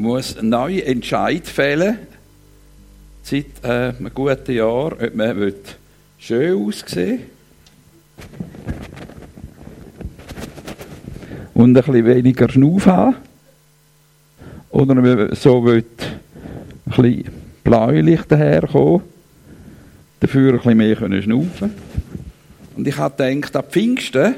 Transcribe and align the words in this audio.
muss 0.00 0.36
einen 0.36 0.48
neuen 0.48 0.80
Entscheid 0.80 1.46
fällen, 1.46 1.98
seit 3.22 3.46
äh, 3.62 3.92
einem 3.98 4.10
guten 4.14 4.52
Jahr, 4.52 4.92
ob 4.92 5.14
man 5.14 5.36
will 5.36 5.54
schön 6.18 6.66
aussehen 6.66 7.20
und 11.52 11.70
ein 11.70 11.74
bisschen 11.74 12.06
weniger 12.06 12.48
Schnauf 12.48 12.86
haben 12.86 13.16
oder 14.70 14.94
man 14.94 15.34
so 15.34 15.64
will 15.64 15.84
ein 16.86 16.90
bisschen 16.90 17.24
bläulich 17.62 18.22
daherkommen, 18.22 19.02
dafür 20.20 20.52
ein 20.52 20.56
bisschen 20.56 20.76
mehr 20.78 20.96
können 20.96 21.22
schnaufen 21.22 21.74
Und 22.74 22.88
ich 22.88 22.96
habe 22.96 23.22
gedacht, 23.22 23.54
ab 23.54 23.70
Pfingsten, 23.70 24.34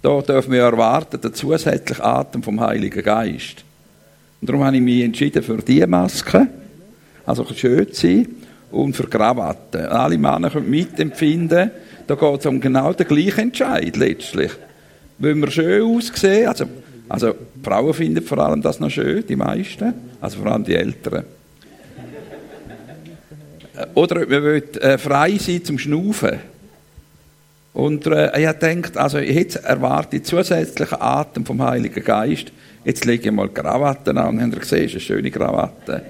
da 0.00 0.22
dürfen 0.22 0.52
wir 0.52 0.62
erwarten, 0.62 1.20
den 1.20 1.34
zusätzlichen 1.34 2.02
Atem 2.02 2.42
vom 2.42 2.58
Heiligen 2.60 3.04
Geist. 3.04 3.64
Darum 4.40 4.64
habe 4.64 4.76
ich 4.76 4.82
mich 4.82 5.02
entschieden 5.02 5.42
für 5.42 5.58
diese 5.58 5.86
Maske, 5.86 6.46
also 7.26 7.46
schön 7.54 7.88
sein, 7.92 8.26
und 8.70 8.96
für 8.96 9.08
Krawatten. 9.08 9.86
Alle 9.86 10.16
Männer 10.16 10.50
können 10.50 10.70
mitempfinden, 10.70 11.70
da 12.06 12.14
geht 12.14 12.40
es 12.40 12.46
um 12.46 12.60
genau 12.60 12.92
den 12.92 13.06
gleichen 13.06 13.40
Entscheid 13.40 13.96
letztlich. 13.96 14.52
Wollen 15.18 15.40
wir 15.40 15.50
schön 15.50 15.82
aussehen, 15.82 16.48
also, 16.48 16.64
also 17.08 17.34
Frauen 17.62 17.94
finden 17.94 18.22
vor 18.22 18.38
allem 18.38 18.62
das 18.62 18.80
noch 18.80 18.90
schön, 18.90 19.24
die 19.26 19.36
meisten, 19.36 19.92
also 20.20 20.38
vor 20.38 20.52
allem 20.52 20.64
die 20.64 20.74
Älteren. 20.74 21.24
Oder 23.94 24.20
man 24.20 24.42
will 24.42 24.62
äh, 24.80 24.98
frei 24.98 25.36
sein 25.38 25.64
zum 25.64 25.78
Schnaufen. 25.78 26.38
Und 27.72 28.06
äh, 28.06 28.40
ich 28.40 28.58
gedacht, 28.58 28.96
also 28.96 29.18
jetzt 29.18 29.56
erwarte 29.56 30.16
ich 30.16 30.24
zusätzlichen 30.24 31.00
Atem 31.00 31.46
vom 31.46 31.62
Heiligen 31.62 32.02
Geist. 32.02 32.52
Jetzt 32.84 33.04
lege 33.04 33.28
ich 33.28 33.34
mal 33.34 33.48
Krawatten 33.48 34.16
an. 34.16 34.40
Habt 34.40 34.54
ihr 34.54 34.60
gesehen, 34.60 34.84
ist 34.86 34.92
eine 34.92 35.00
schöne 35.00 35.30
Krawatte. 35.30 36.02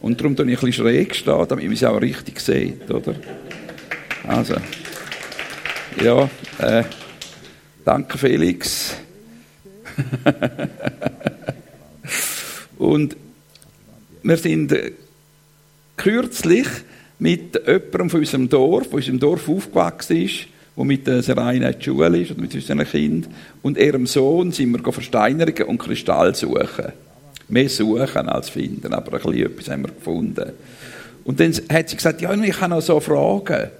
Und 0.00 0.20
darum 0.20 0.34
tue 0.34 0.46
ich 0.46 0.58
ein 0.58 0.66
bisschen 0.66 0.84
schräg 0.84 1.14
stehen, 1.14 1.46
damit 1.48 1.66
man 1.66 1.76
sie 1.76 1.86
auch 1.86 2.00
richtig 2.00 2.40
sieht, 2.40 2.90
oder? 2.90 3.14
Also, 4.26 4.54
ja, 6.02 6.28
äh, 6.58 6.84
danke 7.84 8.18
Felix. 8.18 8.96
Und 12.78 13.16
wir 14.24 14.36
sind 14.36 14.72
äh, 14.72 14.92
kürzlich 15.96 16.66
mit 17.20 17.60
jemandem 17.64 18.10
von 18.10 18.20
unserem 18.20 18.48
Dorf, 18.48 18.86
von 18.86 18.94
unserem 18.94 19.20
Dorf 19.20 19.48
aufgewachsen 19.48 20.24
ist, 20.24 20.46
der 20.76 20.84
mit 20.84 21.06
der 21.06 21.22
Serena 21.22 21.52
in 21.52 21.60
der 21.60 21.80
Schule 21.80 22.20
ist, 22.20 22.30
oder 22.30 22.40
mit 22.40 22.54
unseren 22.54 22.84
Kindern, 22.84 23.32
und 23.62 23.76
ihrem 23.76 24.06
Sohn 24.06 24.52
sind 24.52 24.72
wir 24.72 24.92
Versteinerungen 24.92 25.64
und 25.64 25.78
Kristall 25.78 26.34
suchen. 26.34 26.92
Mehr 27.48 27.68
suchen 27.68 28.28
als 28.28 28.48
finden, 28.48 28.94
aber 28.94 29.18
ein 29.18 29.22
bisschen 29.22 29.46
etwas 29.46 29.68
haben 29.68 29.82
wir 29.82 29.92
gefunden. 29.92 30.52
Und 31.24 31.38
dann 31.38 31.52
hat 31.70 31.88
sie 31.88 31.96
gesagt, 31.96 32.20
ja, 32.22 32.32
ich 32.32 32.60
habe 32.60 32.74
noch 32.74 32.82
so 32.82 32.98
Fragen. 33.00 33.70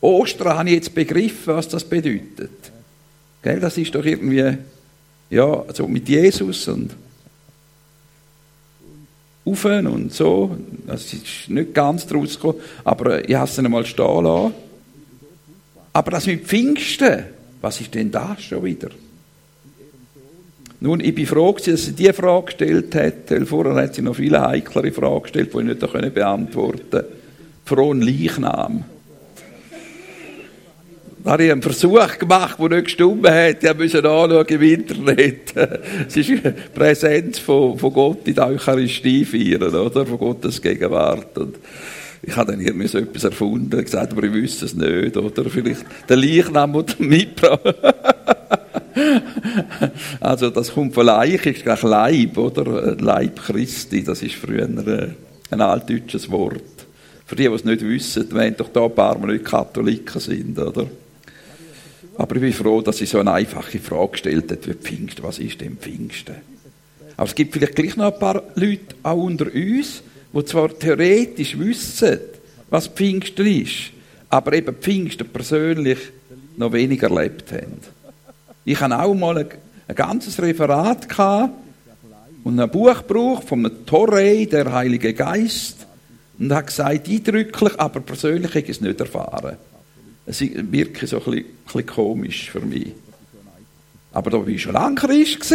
Ostern 0.00 0.58
habe 0.58 0.68
ich 0.68 0.74
jetzt 0.74 0.94
begriffen, 0.94 1.54
was 1.54 1.68
das 1.68 1.84
bedeutet. 1.84 2.50
Gell, 3.42 3.60
das 3.60 3.78
ist 3.78 3.94
doch 3.94 4.04
irgendwie, 4.04 4.58
ja, 5.30 5.64
also 5.66 5.88
mit 5.88 6.08
Jesus 6.08 6.68
und 6.68 6.94
Ufen 9.44 9.86
und 9.86 10.12
so. 10.12 10.56
Das 10.86 11.12
ist 11.12 11.48
nicht 11.48 11.74
ganz 11.74 12.06
draus 12.06 12.34
gekommen, 12.34 12.60
aber 12.84 13.28
ich 13.28 13.34
habe 13.34 13.48
es 13.48 13.58
einmal 13.58 13.86
stehen 13.86 14.24
lassen. 14.24 14.54
Aber 15.92 16.10
das 16.10 16.26
mit 16.26 16.44
Pfingsten, 16.44 17.24
was 17.60 17.80
ist 17.80 17.94
denn 17.94 18.10
das 18.10 18.42
schon 18.42 18.64
wieder? 18.64 18.88
Nun, 20.80 21.00
ich 21.00 21.14
bin 21.14 21.26
froh, 21.26 21.56
dass 21.64 21.84
sie 21.84 21.92
diese 21.92 22.12
Frage 22.12 22.46
gestellt 22.46 22.94
hat, 22.96 23.30
weil 23.30 23.46
vorher 23.46 23.74
hat 23.74 23.94
sie 23.94 24.02
noch 24.02 24.16
viele 24.16 24.40
heiklere 24.40 24.90
Fragen 24.90 25.22
gestellt, 25.22 25.54
die 25.54 25.58
ich 25.58 25.64
nicht 25.64 26.14
beantworten 26.14 26.90
konnte. 26.90 27.08
Frohen 27.64 28.02
Leichnam. 28.02 28.84
Da 31.22 31.30
habe 31.30 31.44
ich 31.44 31.52
einen 31.52 31.62
Versuch 31.62 32.18
gemacht, 32.18 32.58
der 32.58 32.68
nicht 32.68 32.84
gestimmt 32.86 33.28
hat. 33.28 33.62
Ich 33.62 33.78
musste 33.78 33.98
anschauen 33.98 34.46
im 34.48 34.62
Internet. 34.62 35.54
Es 36.08 36.16
ist 36.16 36.30
eine 36.30 36.52
Präsenz 36.74 37.38
von, 37.38 37.78
von 37.78 37.92
Gott 37.92 38.26
in 38.26 38.34
der 38.34 38.48
Eucharistie 38.48 39.24
feiern, 39.24 39.72
oder? 39.72 40.04
Von 40.04 40.18
Gottes 40.18 40.60
Gegenwart. 40.60 41.38
Und 41.38 41.56
ich 42.22 42.36
habe 42.36 42.56
dann 42.56 42.86
so 42.86 42.98
etwas 42.98 43.24
erfunden 43.24 43.74
und 43.74 43.84
gesagt, 43.84 44.12
aber 44.12 44.22
ich 44.22 44.32
wüsste 44.32 44.66
es 44.66 44.74
nicht, 44.74 45.16
oder? 45.16 45.50
Vielleicht 45.50 45.84
der 46.08 46.16
Leichnam, 46.16 46.72
den 46.72 47.08
mitgebracht 47.08 47.74
Also, 50.20 50.50
das 50.50 50.72
kommt 50.72 50.94
von 50.94 51.06
Leich, 51.06 51.44
ist 51.46 51.64
gleich 51.64 51.82
Leib, 51.82 52.38
oder? 52.38 52.96
Leib 52.96 53.40
Christi, 53.40 54.04
das 54.04 54.22
ist 54.22 54.36
früher 54.36 54.68
ein 55.50 55.60
altdeutsches 55.60 56.30
Wort. 56.30 56.62
Für 57.26 57.36
die, 57.36 57.48
die 57.48 57.54
es 57.54 57.64
nicht 57.64 57.82
wissen, 57.82 58.26
wenn 58.30 58.56
doch 58.56 58.68
da 58.68 58.84
ein 58.84 58.94
paar 58.94 59.18
Mal 59.18 59.32
nicht 59.32 59.44
Katholiken 59.44 60.20
sind, 60.20 60.58
oder? 60.58 60.86
Aber 62.18 62.36
ich 62.36 62.42
bin 62.42 62.52
froh, 62.52 62.82
dass 62.82 62.98
sie 62.98 63.06
so 63.06 63.18
eine 63.18 63.32
einfache 63.32 63.78
Frage 63.78 64.12
gestellt 64.12 64.52
hat 64.52 64.68
wie 64.68 64.74
Pfingsten. 64.74 65.24
Was 65.24 65.38
ist 65.38 65.60
denn 65.60 65.78
Pfingsten? 65.78 66.36
Aber 67.16 67.26
es 67.26 67.34
gibt 67.34 67.52
vielleicht 67.52 67.74
gleich 67.74 67.96
noch 67.96 68.12
ein 68.12 68.18
paar 68.18 68.42
Leute 68.54 68.94
auch 69.02 69.16
unter 69.16 69.46
uns, 69.46 70.02
die 70.32 70.44
zwar 70.44 70.78
theoretisch 70.78 71.58
wissen, 71.58 72.18
was 72.70 72.88
Pfingsten 72.88 73.46
ist, 73.46 73.90
aber 74.30 74.54
eben 74.54 74.74
Pfingsten 74.74 75.28
persönlich 75.28 75.98
noch 76.56 76.72
weniger 76.72 77.10
erlebt 77.10 77.52
haben. 77.52 77.78
Ich 78.64 78.80
hatte 78.80 78.98
auch 78.98 79.14
mal 79.14 79.38
ein, 79.38 79.46
ein 79.88 79.94
ganzes 79.94 80.40
Referat 80.40 81.06
und 82.44 82.58
ein 82.58 82.70
Buchbruch 82.70 83.42
von 83.42 83.66
einem 83.66 83.86
Torrey, 83.86 84.46
der 84.46 84.72
Heilige 84.72 85.12
Geist, 85.12 85.86
und 86.38 86.52
hat 86.52 86.68
gesagt, 86.68 87.08
eindrücklich, 87.08 87.78
aber 87.78 88.00
persönlich 88.00 88.50
habe 88.50 88.60
ich 88.60 88.68
es 88.70 88.80
nicht 88.80 89.00
erfahren. 89.00 89.56
Es 90.24 90.40
wirkt 90.40 91.06
so 91.06 91.18
ein 91.18 91.24
bisschen, 91.24 91.38
ein 91.38 91.44
bisschen 91.64 91.86
komisch 91.86 92.50
für 92.50 92.60
mich. 92.60 92.92
Aber 94.12 94.30
da 94.30 94.38
war 94.38 94.48
ich 94.48 94.62
schon 94.62 94.72
lange 94.72 94.94
Christ. 94.96 95.52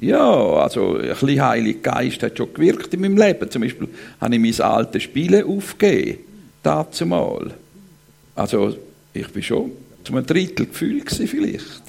Ja, 0.00 0.54
also 0.54 0.96
ein 0.96 1.08
bisschen 1.08 1.42
Heiliger 1.42 1.92
Geist 1.92 2.22
hat 2.22 2.38
schon 2.38 2.54
gewirkt 2.54 2.94
in 2.94 3.02
meinem 3.02 3.18
Leben. 3.18 3.50
Zum 3.50 3.60
Beispiel 3.60 3.88
habe 4.20 4.34
ich 4.34 4.40
mein 4.40 4.66
altes 4.66 5.02
Spiele 5.02 5.44
aufgegeben. 5.44 6.20
Dazu 6.62 7.04
mal. 7.04 7.52
Also 8.34 8.76
ich 9.12 9.28
bin 9.28 9.42
schon 9.42 9.72
zu 10.04 10.14
einem 10.14 10.24
Drittel 10.24 10.66
gefühlt 10.66 11.10
vielleicht. 11.10 11.82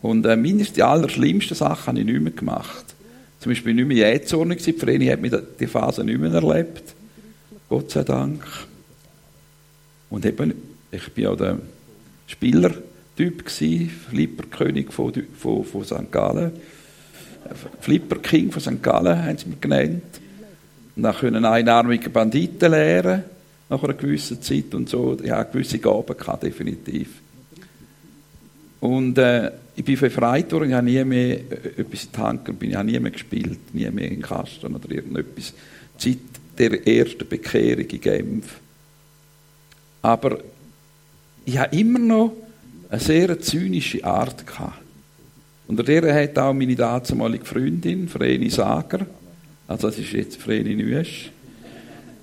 Und 0.00 0.26
äh, 0.26 0.36
mindestens 0.36 0.76
die 0.76 0.82
allerschlimmsten 0.82 1.56
Sachen 1.56 1.86
habe 1.86 1.98
ich 1.98 2.04
nicht 2.04 2.20
mehr 2.20 2.32
gemacht. 2.32 2.94
Zum 3.40 3.50
Beispiel 3.50 3.74
nicht 3.74 3.88
mehr 3.88 4.12
jähzornig 4.12 4.58
gewesen. 4.58 4.78
Vreni 4.78 5.06
hat 5.06 5.20
mich 5.20 5.32
die 5.58 5.66
Phase 5.66 6.04
nicht 6.04 6.20
mehr 6.20 6.32
erlebt. 6.32 6.94
Gott 7.68 7.90
sei 7.90 8.04
Dank. 8.04 8.44
Und 10.10 10.24
eben, 10.24 10.54
ich 10.92 11.12
bin 11.12 11.24
ja 11.24 11.34
der 11.34 11.58
Spielertyp 12.26 13.44
gewesen, 13.44 13.90
Flipperkönig 14.10 14.92
von, 14.92 15.12
von, 15.36 15.64
von 15.64 15.84
St. 15.84 16.12
Gallen. 16.12 16.52
Flipper 17.80 18.16
King 18.16 18.50
von 18.50 18.62
St. 18.62 18.82
Gallen 18.82 19.24
haben 19.24 19.38
sie 19.38 19.48
mich 19.48 19.60
genannt. 19.60 20.02
Und 20.94 21.02
dann 21.02 21.14
können 21.14 21.44
einarmige 21.44 22.10
Banditen 22.10 22.70
lernen, 22.70 23.24
nach 23.68 23.82
einer 23.82 23.94
gewissen 23.94 24.42
Zeit 24.42 24.74
und 24.74 24.88
so. 24.88 25.16
Habe 25.28 25.52
gewisse 25.52 25.78
Gaben 25.78 26.16
gehabt, 26.16 26.42
definitiv. 26.42 27.20
Und 28.80 29.16
äh, 29.16 29.52
ich 29.76 29.84
bin 29.84 29.98
befreit 29.98 30.52
worden, 30.52 30.70
ich 30.70 30.74
habe 30.74 30.86
nie 30.86 31.04
mehr 31.04 31.38
äh, 31.38 31.80
etwas 31.80 32.04
in 32.04 32.68
ich 32.68 32.76
habe 32.76 32.90
nie 32.90 32.98
mehr 32.98 33.10
gespielt, 33.10 33.72
nie 33.72 33.88
mehr 33.90 34.08
in 34.08 34.16
den 34.16 34.22
Kasten 34.22 34.74
oder 34.74 34.90
irgendetwas. 34.90 35.54
Seit 35.96 36.18
der 36.58 36.86
ersten 36.86 37.26
Bekehrung 37.28 37.86
in 37.86 38.00
Genf. 38.00 38.60
Aber 40.02 40.38
ich 41.44 41.58
habe 41.58 41.76
immer 41.76 41.98
noch 41.98 42.32
eine 42.90 43.00
sehr 43.00 43.40
zynische 43.40 44.04
Art 44.04 44.46
gehabt. 44.46 44.81
Unter 45.66 45.82
der 45.82 46.14
hat 46.14 46.38
auch 46.38 46.52
meine 46.52 46.74
damalige 46.74 47.44
Freundin, 47.44 48.08
Vreni 48.08 48.50
Sager, 48.50 49.06
also 49.68 49.88
das 49.88 49.98
ist 49.98 50.12
jetzt 50.12 50.36
Vreni 50.40 50.74
Nüesch, 50.74 51.30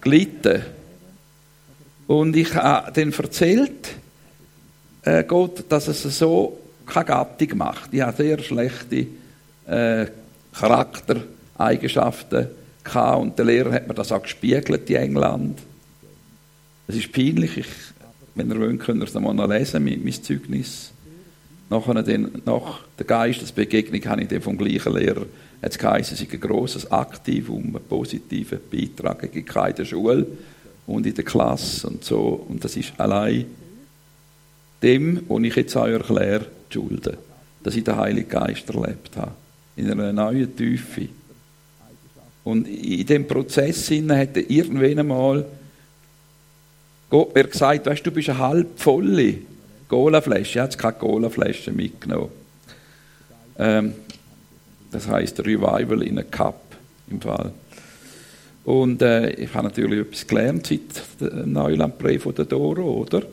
gelitten. 0.01 0.61
Und 2.07 2.35
ich 2.35 2.53
habe 2.53 2.91
dann 2.91 3.11
erzählt, 3.11 3.95
äh, 5.03 5.23
Gott, 5.23 5.63
dass 5.69 5.87
es 5.87 6.03
so 6.17 6.59
keine 6.85 7.05
Gattung 7.05 7.57
macht. 7.57 7.93
Ich 7.93 8.01
habe 8.01 8.17
sehr 8.17 8.39
schlechte 8.39 9.07
äh, 9.67 10.07
Charaktereigenschaften 10.53 12.47
und 13.19 13.37
der 13.37 13.45
Lehrer 13.45 13.73
hat 13.73 13.87
mir 13.87 13.93
das 13.93 14.11
auch 14.11 14.23
gespiegelt 14.23 14.89
in 14.89 14.95
England. 14.95 15.59
Es 16.87 16.95
ist 16.95 17.11
peinlich, 17.11 17.57
ich, 17.57 17.67
wenn 18.33 18.49
ihr 18.49 18.59
wollt, 18.59 18.79
könnt 18.79 19.01
ihr 19.01 19.07
es 19.07 19.13
mal 19.13 19.47
lesen, 19.47 19.83
mein, 19.83 20.03
mein 20.03 20.23
Zeugnis. 20.23 20.91
Nachher 21.69 22.01
den, 22.01 22.41
nach 22.45 22.79
der 22.97 23.05
Geistesbegegnung 23.05 24.03
habe 24.05 24.23
ich 24.23 24.27
den 24.27 24.41
vom 24.41 24.57
gleichen 24.57 24.93
Lehrer, 24.95 25.25
hat 25.61 25.71
es 25.71 25.77
geheißen, 25.77 26.15
es 26.15 26.21
ist 26.21 26.33
ein 26.33 26.39
grosses 26.39 26.91
Aktivum, 26.91 27.75
einen 27.75 27.85
positiven 27.87 28.59
Beitrag 28.71 29.35
in 29.35 29.45
der 29.75 29.85
Schule 29.85 30.25
und 30.87 31.05
in 31.05 31.13
der 31.13 31.23
Klasse 31.23 31.87
und 31.87 32.03
so. 32.03 32.45
Und 32.47 32.63
das 32.63 32.75
ist 32.75 32.93
allein 32.97 33.45
dem, 34.81 35.21
was 35.27 35.43
ich 35.43 35.55
jetzt 35.55 35.75
euch 35.75 35.93
erkläre, 35.93 36.45
zu 36.69 36.81
schulden. 36.81 37.17
Dass 37.61 37.75
ich 37.75 37.83
den 37.83 37.97
Heiligen 37.97 38.29
Geist 38.29 38.69
erlebt 38.69 39.15
habe. 39.17 39.31
In 39.75 39.91
einer 39.91 40.13
neuen 40.13 40.55
Tiefe. 40.55 41.09
Und 42.43 42.67
in 42.67 43.05
dem 43.05 43.27
Prozess 43.27 43.91
hat 43.91 44.37
er 44.37 44.49
irgendwann 44.49 44.99
einmal 44.99 45.45
Gott 47.09 47.33
mir 47.35 47.43
gesagt, 47.45 47.87
weißt 47.87 48.05
du, 48.05 48.11
bist 48.11 48.29
eine 48.29 48.37
halb 48.37 48.79
volle 48.79 49.35
Colaflasche. 49.89 50.59
Er 50.59 50.63
hat 50.63 50.77
keine 50.77 50.93
Colaflasche 50.93 51.71
mitgenommen. 51.71 52.29
Ähm, 53.57 53.93
das 54.91 55.07
heißt 55.07 55.39
Revival 55.41 56.01
in 56.03 56.19
a 56.19 56.23
Cup 56.23 56.61
im 57.09 57.19
Fall. 57.21 57.51
Und 58.63 59.01
äh, 59.01 59.31
ich 59.31 59.53
habe 59.53 59.67
natürlich 59.67 59.99
etwas 59.99 60.27
gelernt 60.27 60.67
seit 60.67 61.19
dem 61.19 61.53
Neulandbrief 61.53 62.23
von 62.23 62.35
der 62.35 62.45
Doro, 62.45 63.01
oder? 63.01 63.23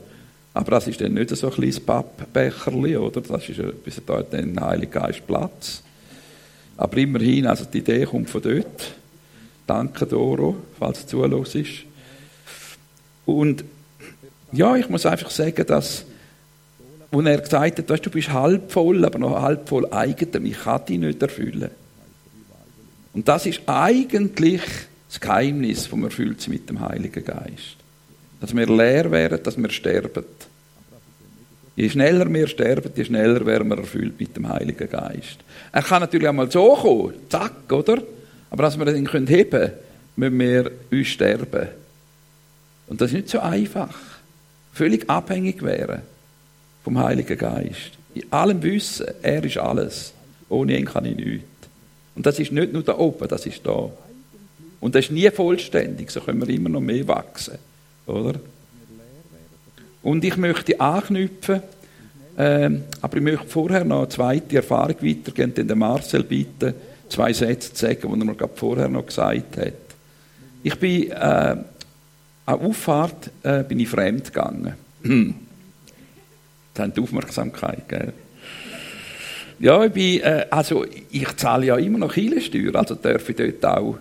Aber 0.54 0.70
das 0.70 0.88
ist 0.88 1.00
dann 1.00 1.12
nicht 1.12 1.36
so 1.36 1.48
ein 1.48 1.52
kleines 1.52 1.78
Pappbecherli, 1.80 2.96
oder? 2.96 3.20
Das 3.20 3.48
ist 3.48 3.58
etwas, 3.58 4.00
da 4.06 4.18
hat 4.18 4.32
dann 4.32 4.58
Heilige 4.58 4.92
Geist 4.92 5.26
Platz. 5.26 5.82
Aber 6.78 6.96
immerhin, 6.96 7.46
also 7.46 7.64
die 7.64 7.78
Idee 7.78 8.06
kommt 8.06 8.30
von 8.30 8.42
dort. 8.42 8.94
Danke, 9.66 10.06
Doro, 10.06 10.56
falls 10.78 11.00
es 11.00 11.06
zulos 11.06 11.54
ist. 11.54 11.84
Und 13.26 13.64
ja, 14.52 14.76
ich 14.76 14.88
muss 14.88 15.04
einfach 15.04 15.30
sagen, 15.30 15.66
dass, 15.66 16.06
wo 17.16 17.22
er 17.22 17.40
gesagt 17.40 17.78
hat, 17.78 17.88
weißt, 17.88 18.04
du 18.04 18.10
bist 18.10 18.30
halb 18.30 18.70
voll, 18.70 19.02
aber 19.02 19.18
noch 19.18 19.40
halb 19.40 19.66
voll 19.66 19.90
Eigentum, 19.90 20.44
ich 20.44 20.58
kann 20.64 20.84
dich 20.84 20.98
nicht 20.98 21.22
erfüllen. 21.22 21.70
Und 23.14 23.26
das 23.26 23.46
ist 23.46 23.62
eigentlich 23.64 24.60
das 25.08 25.18
Geheimnis 25.18 25.86
vom 25.86 26.04
Erfülltsein 26.04 26.52
mit 26.52 26.68
dem 26.68 26.78
Heiligen 26.80 27.24
Geist. 27.24 27.76
Dass 28.38 28.54
wir 28.54 28.66
leer 28.66 29.10
werden, 29.10 29.42
dass 29.42 29.56
wir 29.56 29.70
sterben. 29.70 30.24
Je 31.74 31.88
schneller 31.88 32.30
wir 32.30 32.48
sterben, 32.48 32.92
je 32.94 33.04
schneller 33.04 33.46
werden 33.46 33.68
wir 33.68 33.78
erfüllt 33.78 34.20
mit 34.20 34.36
dem 34.36 34.46
Heiligen 34.50 34.90
Geist. 34.90 35.38
Er 35.72 35.82
kann 35.82 36.02
natürlich 36.02 36.28
einmal 36.28 36.50
so 36.50 36.74
kommen, 36.74 37.14
zack, 37.30 37.72
oder? 37.72 38.02
Aber 38.50 38.62
dass 38.62 38.78
wir 38.78 38.94
ihn 38.94 39.08
heben 39.08 39.50
können, 39.50 39.72
müssen 40.16 40.38
wir 40.38 40.70
uns 40.92 41.08
sterben. 41.08 41.68
Und 42.88 43.00
das 43.00 43.08
ist 43.08 43.16
nicht 43.16 43.28
so 43.30 43.38
einfach. 43.38 43.96
Völlig 44.74 45.08
abhängig 45.08 45.62
wären 45.62 46.02
vom 46.86 47.00
Heiligen 47.00 47.36
Geist. 47.36 47.98
In 48.14 48.32
allem 48.32 48.62
Wissen, 48.62 49.08
er 49.20 49.42
ist 49.42 49.58
alles. 49.58 50.12
Ohne 50.48 50.78
ihn 50.78 50.84
kann 50.84 51.04
ich 51.04 51.16
nichts. 51.16 51.44
Und 52.14 52.24
das 52.24 52.38
ist 52.38 52.52
nicht 52.52 52.72
nur 52.72 52.84
da 52.84 52.96
oben, 52.96 53.26
das 53.26 53.44
ist 53.44 53.66
da. 53.66 53.90
Und 54.78 54.94
das 54.94 55.06
ist 55.06 55.10
nie 55.10 55.28
vollständig, 55.32 56.12
so 56.12 56.20
können 56.20 56.46
wir 56.46 56.54
immer 56.54 56.68
noch 56.68 56.80
mehr 56.80 57.08
wachsen. 57.08 57.58
Oder? 58.06 58.34
Und 60.04 60.24
ich 60.24 60.36
möchte 60.36 60.78
anknüpfen, 60.78 61.60
ähm, 62.38 62.84
aber 63.00 63.16
ich 63.16 63.22
möchte 63.24 63.48
vorher 63.48 63.84
noch 63.84 64.02
eine 64.02 64.08
zweite 64.08 64.54
Erfahrung 64.54 64.94
weitergehen, 65.02 65.54
denn 65.54 65.66
der 65.66 65.76
Marcel 65.76 66.22
bitte 66.22 66.72
zwei 67.08 67.32
Sätze 67.32 67.72
zu 67.72 67.84
sagen, 67.84 67.98
die 68.00 68.20
er 68.20 68.24
mir 68.26 68.34
gerade 68.36 68.54
vorher 68.54 68.88
noch 68.88 69.06
gesagt 69.06 69.56
hat. 69.56 69.72
Ich 70.62 70.78
bin, 70.78 71.10
äh, 71.10 71.14
an 71.14 71.64
Auffahrt 72.46 73.32
äh, 73.42 73.64
bin 73.64 73.80
ich 73.80 73.88
fremd 73.88 74.32
gegangen. 74.32 74.74
das 76.76 76.84
haben 76.84 76.94
die 76.94 77.00
Aufmerksamkeit, 77.00 77.88
gell? 77.88 78.12
Ja, 79.58 79.84
ich 79.84 79.92
bin, 79.92 80.20
äh, 80.20 80.46
also 80.50 80.84
ich 81.10 81.36
zahle 81.36 81.66
ja 81.66 81.76
immer 81.76 81.98
noch 81.98 82.12
Kielesteuer, 82.12 82.74
also 82.74 82.94
darf 82.94 83.28
ich 83.28 83.36
dort 83.36 83.64
auch 83.64 83.98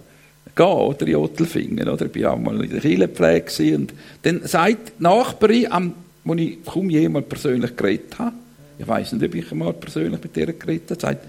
gehen, 0.53 0.65
oder 0.65 1.07
in 1.07 1.15
Ottelfingen, 1.15 1.87
oder? 1.87 2.07
Ich 2.13 2.23
war 2.23 2.33
auch 2.33 2.39
mal 2.39 2.61
in 2.63 2.69
der 2.69 2.81
Kielpflege 2.81 3.75
und 3.75 3.93
dann 4.23 4.45
sagt 4.45 4.93
die 4.99 5.03
Nachbarin, 5.03 5.71
am, 5.71 5.93
wo 6.25 6.33
ich 6.33 6.63
kaum 6.65 6.89
jemand 6.89 7.29
persönlich 7.29 7.75
geredet 7.75 8.19
habe, 8.19 8.35
ich 8.77 8.87
weiß 8.87 9.13
nicht, 9.13 9.23
ob 9.23 9.35
ich 9.35 9.51
mal 9.51 9.73
persönlich 9.73 10.21
mit 10.21 10.35
ihr 10.35 10.51
geredet 10.51 10.89
habe, 10.91 10.99
sagt, 10.99 11.25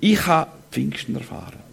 ich 0.00 0.26
habe 0.26 0.50
Pfingsten 0.70 1.16
erfahren. 1.16 1.66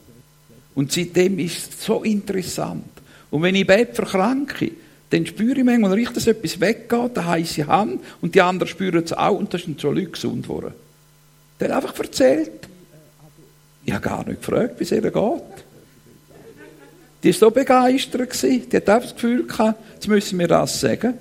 Und 0.76 0.92
seitdem 0.92 1.40
ist 1.40 1.74
es 1.74 1.86
so 1.86 2.04
interessant. 2.04 2.84
Und 3.32 3.44
wenn 3.44 3.56
ich 3.56 3.66
Bett 3.66 3.96
verkranke, 3.96 4.72
dann 5.14 5.28
spüre 5.28 5.60
ich 5.60 5.64
manchmal 5.64 5.94
richtig, 5.94 6.16
dass 6.16 6.28
etwas 6.28 6.60
weggeht, 6.60 7.18
eine 7.18 7.28
heiße 7.28 7.68
Hand, 7.68 8.02
und 8.22 8.34
die 8.34 8.42
anderen 8.42 8.68
spüren 8.68 9.04
es 9.04 9.14
auch, 9.14 9.38
und 9.38 9.54
das 9.54 9.62
sind 9.62 9.80
so 9.80 9.92
Leute 9.92 10.10
gesund 10.10 10.48
worden. 10.48 10.74
Der 11.60 11.70
hat 11.70 11.84
einfach 11.84 12.00
erzählt. 12.00 12.68
Ich 13.86 13.94
habe 13.94 14.04
gar 14.04 14.28
nicht 14.28 14.42
gefragt, 14.44 14.80
wie 14.80 14.84
es 14.84 14.92
ihr 14.92 15.02
geht. 15.02 15.14
Die 17.22 17.28
war 17.28 17.34
so 17.34 17.52
begeistert. 17.52 18.42
Die 18.42 18.76
hat 18.76 18.90
einfach 18.90 19.04
das 19.04 19.14
Gefühl 19.14 19.46
gehabt, 19.46 19.80
jetzt 19.94 20.08
müssen 20.08 20.40
wir 20.40 20.48
das 20.48 20.80
sagen. 20.80 21.14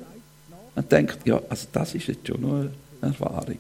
Und 0.75 0.91
denkt, 0.91 1.19
ja, 1.27 1.41
also 1.51 1.67
das 1.71 1.95
ist 1.95 2.07
jetzt 2.07 2.27
schon 2.27 2.41
noch 2.41 2.61
eine 2.61 2.71
Erfahrung. 3.03 3.59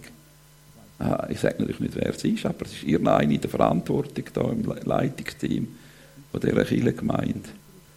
Ah, 0.98 1.26
ich 1.28 1.40
sage 1.40 1.56
natürlich 1.58 1.80
nicht, 1.80 1.94
wer 1.94 2.08
es 2.08 2.24
ist, 2.24 2.46
aber 2.46 2.64
es 2.64 2.72
ist 2.72 2.84
irgendeine 2.84 3.34
in 3.34 3.40
der 3.40 3.50
Verantwortung 3.50 4.24
da 4.32 4.50
im 4.50 4.64
Leitungsteam 4.84 5.68
von 6.30 6.40
dieser 6.40 6.64
Kirchengemeinde. 6.64 7.50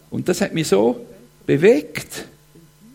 Und 0.09 0.27
das 0.27 0.41
hat 0.41 0.53
mich 0.53 0.67
so 0.67 1.05
bewegt. 1.45 2.25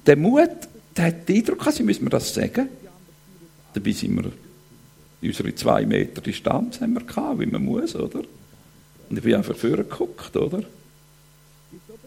Der 0.06 0.17
Mut, 0.17 0.50
der 0.97 1.06
hat 1.06 1.29
den 1.29 1.37
Eindruck, 1.37 1.70
sie 1.73 1.82
müssen 1.82 2.05
mir 2.05 2.11
das 2.11 2.32
sagen. 2.35 2.69
Dabei 3.75 3.93
sind 3.93 4.17
wir 4.17 4.32
unsere 5.23 5.55
zwei 5.55 5.85
Meter 5.87 6.20
Distanz 6.20 6.81
haben 6.81 6.94
wir 6.94 7.05
gehabt, 7.05 7.41
wie 7.41 7.47
man 7.47 7.64
muss, 7.64 7.94
oder? 7.94 8.20
Und 9.08 9.17
ich 9.17 9.23
bin 9.23 9.35
einfach 9.35 9.56
vorgeguckt, 9.56 10.37
oder? 10.37 10.62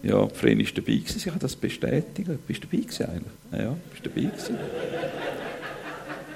Ja, 0.02 0.26
Fren 0.28 0.60
ist 0.60 0.76
dabei 0.76 0.96
gewesen, 0.96 1.16
ich 1.16 1.24
kann 1.24 1.38
das 1.38 1.56
bestätigen. 1.56 2.38
Bist 2.46 2.62
du 2.64 2.66
dabei 2.66 2.82
gewesen 2.82 3.06
eigentlich? 3.06 3.62
Ja, 3.62 3.76
bist 3.90 4.04
du 4.04 4.10
dabei 4.10 4.22
gewesen? 4.22 4.58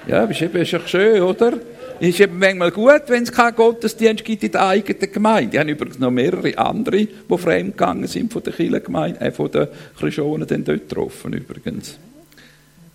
Ja, 0.07 0.23
ist 0.23 0.41
eben 0.41 0.61
ist 0.61 0.71
ja 0.71 0.79
schön, 0.85 1.21
oder? 1.21 1.53
Ist 1.99 2.19
eben 2.19 2.39
manchmal 2.39 2.71
gut, 2.71 3.03
wenn 3.07 3.23
es 3.23 3.31
keinen 3.31 3.55
Gottesdienst 3.55 4.23
gibt 4.23 4.43
in 4.43 4.51
der 4.51 4.67
eigenen 4.67 5.11
Gemeinde. 5.11 5.55
Ich 5.55 5.59
habe 5.59 5.71
übrigens 5.71 5.99
noch 5.99 6.11
mehrere 6.11 6.57
andere, 6.57 7.05
die 7.05 7.37
fremdgegangen 7.37 8.07
sind 8.07 8.31
von 8.31 8.41
der 8.41 8.53
Kirchengemeinde, 8.53 9.19
äh, 9.19 9.31
von 9.31 9.51
den 9.51 9.67
Christionen, 9.97 10.47
dann 10.47 10.63
dort 10.63 10.87
getroffen 10.87 11.33
übrigens. 11.33 11.97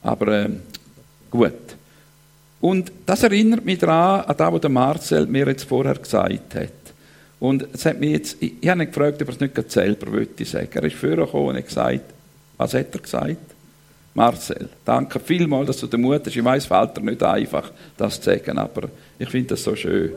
Aber 0.02 0.28
äh, 0.28 0.48
gut. 1.30 1.52
Und 2.60 2.92
das 3.04 3.22
erinnert 3.22 3.64
mich 3.64 3.78
daran, 3.78 4.24
an 4.24 4.36
das, 4.36 4.52
was 4.52 4.70
Marcel 4.70 5.26
mir 5.26 5.46
jetzt 5.48 5.64
vorher 5.64 5.96
gesagt 5.96 6.54
hat. 6.54 6.70
Und 7.40 7.66
es 7.74 7.84
hat 7.84 8.00
mich 8.00 8.10
jetzt, 8.10 8.36
ich, 8.40 8.54
ich 8.58 8.68
habe 8.70 8.82
ihn 8.82 8.86
gefragt, 8.86 9.20
ob 9.20 9.28
er 9.28 9.34
es 9.34 9.40
nicht 9.40 9.70
selber 9.70 10.12
wollte 10.12 10.46
sagen. 10.46 10.70
Er 10.72 10.84
ist 10.84 10.96
vorgekommen 10.96 11.48
und 11.48 11.56
hat 11.56 11.66
gesagt, 11.66 12.04
was 12.56 12.72
hat 12.72 12.94
er 12.94 13.00
gesagt? 13.00 13.53
Marcel, 14.14 14.68
danke 14.84 15.18
vielmals, 15.18 15.66
dass 15.66 15.78
du 15.78 15.88
den 15.88 16.00
Mut 16.00 16.24
hast. 16.24 16.36
Ich 16.36 16.44
weiß, 16.44 16.66
fällt 16.66 16.96
dir 16.96 17.02
nicht 17.02 17.22
einfach, 17.22 17.72
das 17.96 18.20
zu 18.20 18.30
sagen, 18.30 18.58
aber 18.58 18.88
ich 19.18 19.28
finde 19.28 19.48
das 19.50 19.64
so 19.64 19.74
schön. 19.74 20.12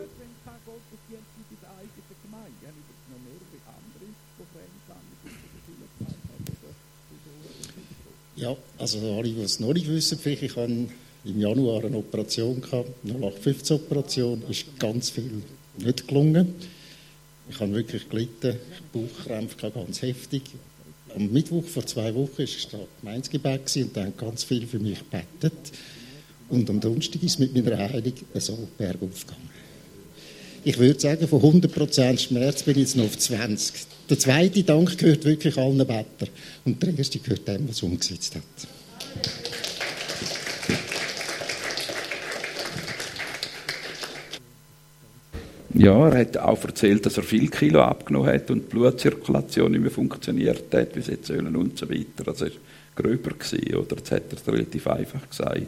Ja, 8.35 8.55
also 8.77 8.99
alle, 9.15 9.23
die 9.23 9.41
es 9.41 9.59
noch 9.59 9.73
nicht 9.73 9.87
wissen, 9.87 10.19
ich 10.23 10.55
habe 10.55 10.87
im 11.25 11.41
Januar 11.41 11.83
eine 11.83 11.97
Operation 11.97 12.61
gehabt, 12.61 12.91
eine 13.03 13.25
815-Operation, 13.25 14.43
ist 14.47 14.79
ganz 14.79 15.09
viel 15.09 15.41
nicht 15.77 16.07
gelungen. 16.07 16.53
Ich 17.49 17.59
habe 17.59 17.73
wirklich 17.73 18.07
gelitten, 18.07 18.57
Bauchkrämpfe 18.93 19.71
ganz 19.71 20.03
heftig. 20.03 20.43
Am 21.17 21.31
Mittwoch 21.31 21.65
vor 21.65 21.83
zwei 21.83 22.13
Wochen 22.13 22.37
war 22.37 22.45
es 22.45 22.67
da 22.71 22.77
Gemeinsgebet 23.01 23.75
und 23.77 23.97
da 23.97 24.07
ganz 24.15 24.43
viel 24.43 24.67
für 24.67 24.77
mich 24.77 24.99
gebetet. 24.99 25.71
Und 26.47 26.69
am 26.69 26.79
Donnerstag 26.79 27.23
ist 27.23 27.39
mit 27.39 27.55
meiner 27.55 27.75
Heilung 27.75 28.13
so 28.35 28.67
bergauf 28.77 29.25
gegangen. 29.25 29.49
Ich 30.63 30.77
würde 30.77 30.99
sagen, 30.99 31.27
von 31.27 31.41
100% 31.41 32.19
Schmerz 32.19 32.61
bin 32.61 32.75
ich 32.75 32.81
jetzt 32.81 32.97
noch 32.97 33.05
auf 33.05 33.17
20. 33.17 33.73
Der 34.07 34.19
zweite 34.19 34.61
Dank 34.61 34.95
gehört 34.95 35.25
wirklich 35.25 35.57
allen 35.57 35.79
Bettern. 35.79 36.29
Und 36.65 36.83
der 36.83 36.95
erste 36.95 37.17
gehört 37.17 37.47
dem, 37.47 37.67
was 37.67 37.81
umgesetzt 37.81 38.35
hat. 38.35 38.43
Ja, 45.77 46.09
er 46.09 46.19
hat 46.21 46.37
auch 46.37 46.63
erzählt, 46.63 47.05
dass 47.05 47.17
er 47.17 47.23
viel 47.23 47.49
Kilo 47.49 47.81
abgenommen 47.83 48.29
hat 48.33 48.49
und 48.49 48.63
die 48.63 48.75
Blutzirkulation 48.75 49.71
nicht 49.71 49.81
mehr 49.81 49.91
funktioniert 49.91 50.73
hat, 50.73 50.95
wie 50.95 51.01
sie 51.01 51.17
sollen 51.21 51.55
und 51.55 51.77
so 51.77 51.87
weiter. 51.87 52.27
Also 52.27 52.45
er 52.45 52.51
war 52.51 52.57
gröber 52.95 53.31
gewesen, 53.31 53.75
oder? 53.75 53.95
Jetzt 53.97 54.11
hat 54.11 54.23
er 54.31 54.37
es 54.37 54.47
relativ 54.47 54.87
einfach 54.87 55.29
gesagt. 55.29 55.67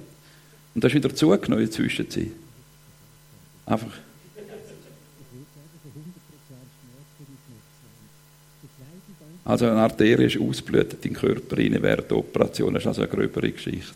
Und 0.73 0.83
das 0.83 0.91
ist 0.91 0.95
wieder 0.95 1.13
zugenommen 1.13 1.63
in 1.63 1.69
der 1.69 1.71
Zwischenzeit. 1.71 2.31
Einfach. 3.67 3.93
Also 9.45 9.65
eine 9.65 9.81
Arterie 9.81 10.25
ist 10.25 10.41
ausblutet 10.41 11.05
in 11.05 11.13
den 11.13 11.21
Körper 11.21 11.57
rein 11.57 11.77
während 11.81 12.09
der 12.09 12.17
Operation. 12.17 12.73
Das 12.73 12.81
ist 12.83 12.87
also 12.87 13.01
eine 13.01 13.11
gröbere 13.11 13.51
Geschichte 13.51 13.93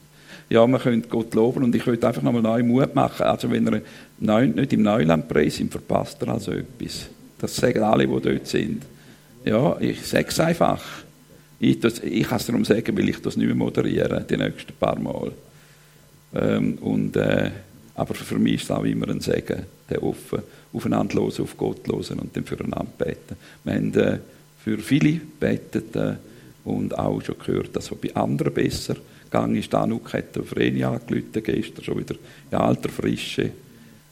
ja, 0.50 0.65
man 0.67 0.81
könnte 0.81 1.07
Gott 1.07 1.33
loben 1.33 1.63
und 1.63 1.75
ich 1.75 1.85
würde 1.85 2.07
einfach 2.07 2.21
nochmal 2.21 2.41
neu 2.41 2.63
Mut 2.63 2.93
machen. 2.95 3.23
Also 3.23 3.50
wenn 3.50 3.67
er 3.67 4.41
nicht 4.41 4.73
im 4.73 4.83
Neulandpreis 4.83 5.57
sind, 5.57 5.71
verpasst 5.71 6.21
er 6.21 6.29
also 6.29 6.51
etwas. 6.51 7.07
Das 7.39 7.55
sagen 7.55 7.83
alle, 7.83 8.07
die 8.07 8.21
dort 8.21 8.47
sind. 8.47 8.83
Ja, 9.45 9.77
ich 9.79 10.05
sage 10.05 10.27
es 10.29 10.39
einfach. 10.39 10.81
Ich, 11.59 11.79
das, 11.79 12.00
ich 12.00 12.27
kann 12.27 12.38
es 12.38 12.45
darum 12.45 12.65
sagen, 12.65 12.97
weil 12.97 13.09
ich 13.09 13.21
das 13.21 13.38
nicht 13.38 13.47
mehr 13.47 13.55
moderiere, 13.55 14.25
die 14.29 14.38
nächsten 14.38 14.73
paar 14.73 15.00
Mal. 15.00 15.31
Ähm, 16.35 16.77
und, 16.81 17.15
äh, 17.15 17.51
aber 17.95 18.13
für 18.13 18.39
mich 18.39 18.55
ist 18.55 18.63
es 18.63 18.71
auch 18.71 18.83
immer 18.83 19.09
ein 19.09 19.19
Segen, 19.21 19.63
der 19.89 20.03
offen, 20.03 20.39
aufeinander 20.73 21.15
los, 21.15 21.39
auf 21.39 21.55
Gott 21.57 21.88
losen 21.88 22.19
und 22.19 22.35
dann 22.35 22.43
füreinander 22.43 22.88
beten. 22.97 23.35
Wir 23.63 23.73
haben 23.73 23.93
äh, 23.93 24.19
für 24.63 24.77
viele 24.79 25.21
betet 25.39 25.95
äh, 25.95 26.15
und 26.63 26.97
auch 26.97 27.21
schon 27.21 27.35
gehört, 27.38 27.75
dass 27.75 27.91
es 27.91 27.97
bei 27.97 28.15
anderen 28.15 28.53
besser 28.53 28.95
gegangen 29.33 29.55
ist. 29.55 29.73
Danuk 29.73 30.13
hat 30.13 30.37
auf 30.37 30.49
Vreni 30.49 30.83
angerufen, 30.83 31.43
gestern 31.43 31.83
schon 31.83 31.99
wieder 31.99 32.15
in 32.51 32.57
alter 32.57 32.89
Frische. 32.89 33.49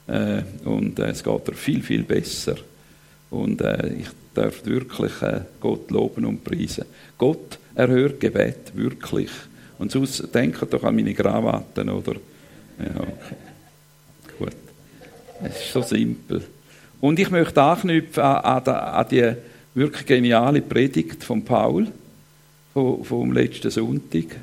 Äh, 0.07 0.41
und 0.65 0.97
äh, 0.99 1.09
es 1.09 1.23
geht 1.23 1.47
ihr 1.47 1.53
viel, 1.53 1.83
viel 1.83 2.03
besser. 2.03 2.55
Und 3.29 3.61
äh, 3.61 3.93
ich 3.93 4.07
darf 4.33 4.65
wirklich 4.65 5.21
äh, 5.21 5.41
Gott 5.59 5.91
loben 5.91 6.25
und 6.25 6.43
preisen. 6.43 6.85
Gott 7.17 7.59
erhört 7.75 8.19
Gebet, 8.19 8.75
wirklich. 8.75 9.29
Und 9.77 9.91
sonst 9.91 10.33
denkt 10.33 10.73
doch 10.73 10.83
an 10.83 10.95
meine 10.95 11.13
Gravatten, 11.13 11.89
oder? 11.89 12.15
Ja, 12.79 13.01
okay. 13.01 13.35
Gut. 14.37 14.55
Es 15.43 15.61
ist 15.61 15.73
so 15.73 15.81
simpel. 15.81 16.43
Und 16.99 17.19
ich 17.19 17.29
möchte 17.29 17.61
anknüpfen 17.61 18.23
an, 18.23 18.63
an, 18.63 18.75
an 18.75 19.07
die 19.09 19.33
wirklich 19.73 20.05
geniale 20.05 20.61
Predigt 20.61 21.23
von 21.23 21.43
Paul 21.43 21.87
vom 22.73 23.33
letzten 23.33 23.71
Sonntag. 23.71 24.37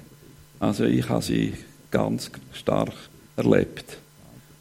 Also 0.60 0.84
ich 0.84 1.08
habe 1.08 1.22
sie 1.22 1.54
ganz 1.90 2.30
stark 2.52 2.94
erlebt. 3.36 3.98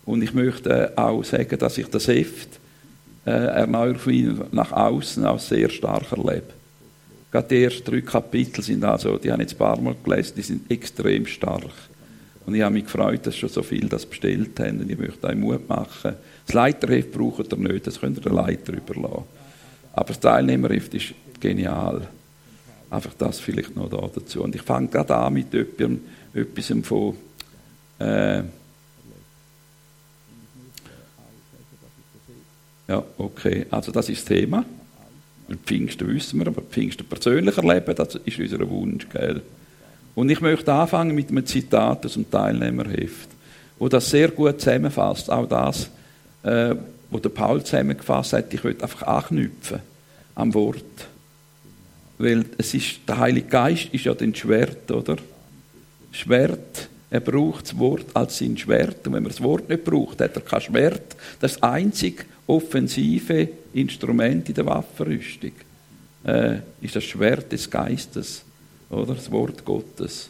Und 0.06 0.22
ich 0.22 0.34
möchte 0.34 0.98
auch 0.98 1.24
sagen, 1.24 1.58
dass 1.58 1.77
ich 1.77 1.88
das 1.88 2.08
Heft 2.08 2.60
äh, 3.25 3.32
Erneuerung 3.32 4.46
nach 4.51 4.72
außen 4.72 5.25
auch 5.25 5.39
sehr 5.39 5.70
stark 5.70 6.12
erlebe. 6.12 6.48
Gerade 7.32 7.48
die 7.50 7.63
ersten 7.63 7.84
drei 7.84 8.01
Kapitel 8.01 8.63
sind 8.63 8.86
also, 8.86 9.18
die 9.18 9.32
habe 9.32 9.44
ich 9.44 9.50
jetzt 9.50 9.56
ein 9.56 9.66
paar 9.66 9.82
Mal 9.82 9.96
gelesen, 10.01 10.34
die 10.38 10.42
sind 10.44 10.72
extrem 10.72 11.25
stark. 11.25 11.74
Und 12.46 12.56
ich 12.56 12.62
habe 12.62 12.74
mich 12.74 12.86
gefreut, 12.86 13.27
dass 13.27 13.36
schon 13.36 13.50
so 13.50 13.62
viele 13.62 13.89
das 13.89 14.06
bestellt 14.06 14.58
haben 14.62 14.80
und 14.80 14.89
ich 14.89 14.98
möchte 14.98 15.27
euch 15.27 15.36
Mut 15.36 15.68
machen. 15.68 16.13
Das 16.46 16.54
Leiterheft 16.54 17.12
braucht 17.12 17.51
ihr 17.51 17.58
nicht, 17.58 17.86
das 17.86 18.00
könnt 18.00 18.18
ihr 18.18 18.24
den 18.24 18.34
Leiter 18.34 18.72
überlassen. 18.72 19.25
Aber 19.92 20.08
das 20.08 20.20
Teilnehmerheft 20.22 20.94
ist 20.94 21.13
genial. 21.42 22.08
Einfach 22.89 23.13
das 23.17 23.39
vielleicht 23.39 23.75
noch 23.75 23.89
da 23.89 24.10
dazu. 24.13 24.44
Und 24.44 24.56
ich 24.56 24.62
fange 24.62 24.88
gerade 24.88 25.15
an 25.15 25.34
mit 25.34 25.53
etwas, 25.53 25.89
etwas 26.34 26.88
von 26.88 27.15
äh, 28.00 28.44
Ja, 32.88 33.03
okay. 33.17 33.65
Also 33.70 33.91
das 33.91 34.10
ist 34.10 34.20
das 34.20 34.38
Thema. 34.38 34.63
Pfingsten 35.65 36.08
wissen 36.08 36.39
wir, 36.39 36.48
aber 36.48 36.62
Pfingsten 36.62 37.06
persönlich 37.06 37.58
erleben, 37.58 37.96
das 37.96 38.15
ist 38.15 38.39
unser 38.39 38.70
Wunsch, 38.70 39.08
gell? 39.10 39.41
Und 40.15 40.29
ich 40.29 40.41
möchte 40.41 40.74
anfangen 40.74 41.15
mit 41.15 41.29
einem 41.29 41.46
Zitat 41.46 42.06
aus 42.06 42.13
dem 42.13 42.29
Teilnehmerheft, 42.29 43.29
wo 43.77 43.88
das 43.88 44.10
sehr 44.10 44.29
gut 44.29 44.60
zusammenfasst. 44.60 45.29
Auch 45.29 45.48
das, 45.48 45.89
äh, 46.44 46.75
wo 47.10 47.20
der 47.20 47.29
Paul 47.29 47.63
zusammengefasst 47.63 48.34
hat, 48.34 48.53
ich 48.53 48.63
möchte 48.63 48.84
einfach 48.84 49.03
anknüpfen 49.03 49.79
am 50.36 50.53
Wort. 50.53 51.08
Weil 52.17 52.45
es 52.57 52.74
ist, 52.74 53.00
der 53.07 53.19
Heilige 53.19 53.47
Geist 53.47 53.89
ist 53.91 54.05
ja 54.05 54.13
ein 54.13 54.33
Schwert, 54.33 54.89
oder? 54.91 55.17
Schwert, 56.12 56.89
er 57.09 57.19
braucht 57.19 57.65
das 57.65 57.77
Wort 57.77 58.07
als 58.13 58.39
sein 58.39 58.57
Schwert. 58.57 59.05
Und 59.07 59.13
wenn 59.13 59.24
man 59.24 59.31
das 59.31 59.41
Wort 59.41 59.69
nicht 59.69 59.83
braucht, 59.83 60.19
hat 60.19 60.36
er 60.36 60.41
kein 60.41 60.62
Schwert. 60.62 61.15
Das 61.39 61.62
einzige 61.62 62.25
offensive 62.47 63.50
Instrument 63.74 64.50
in 64.50 64.55
der 64.55 64.65
Waffenrüstung. 64.65 65.51
Äh, 66.24 66.57
ist 66.81 66.95
das 66.95 67.03
Schwert 67.03 67.51
des 67.51 67.69
Geistes, 67.69 68.43
oder? 68.89 69.13
Das 69.13 69.31
Wort 69.31 69.63
Gottes. 69.63 70.29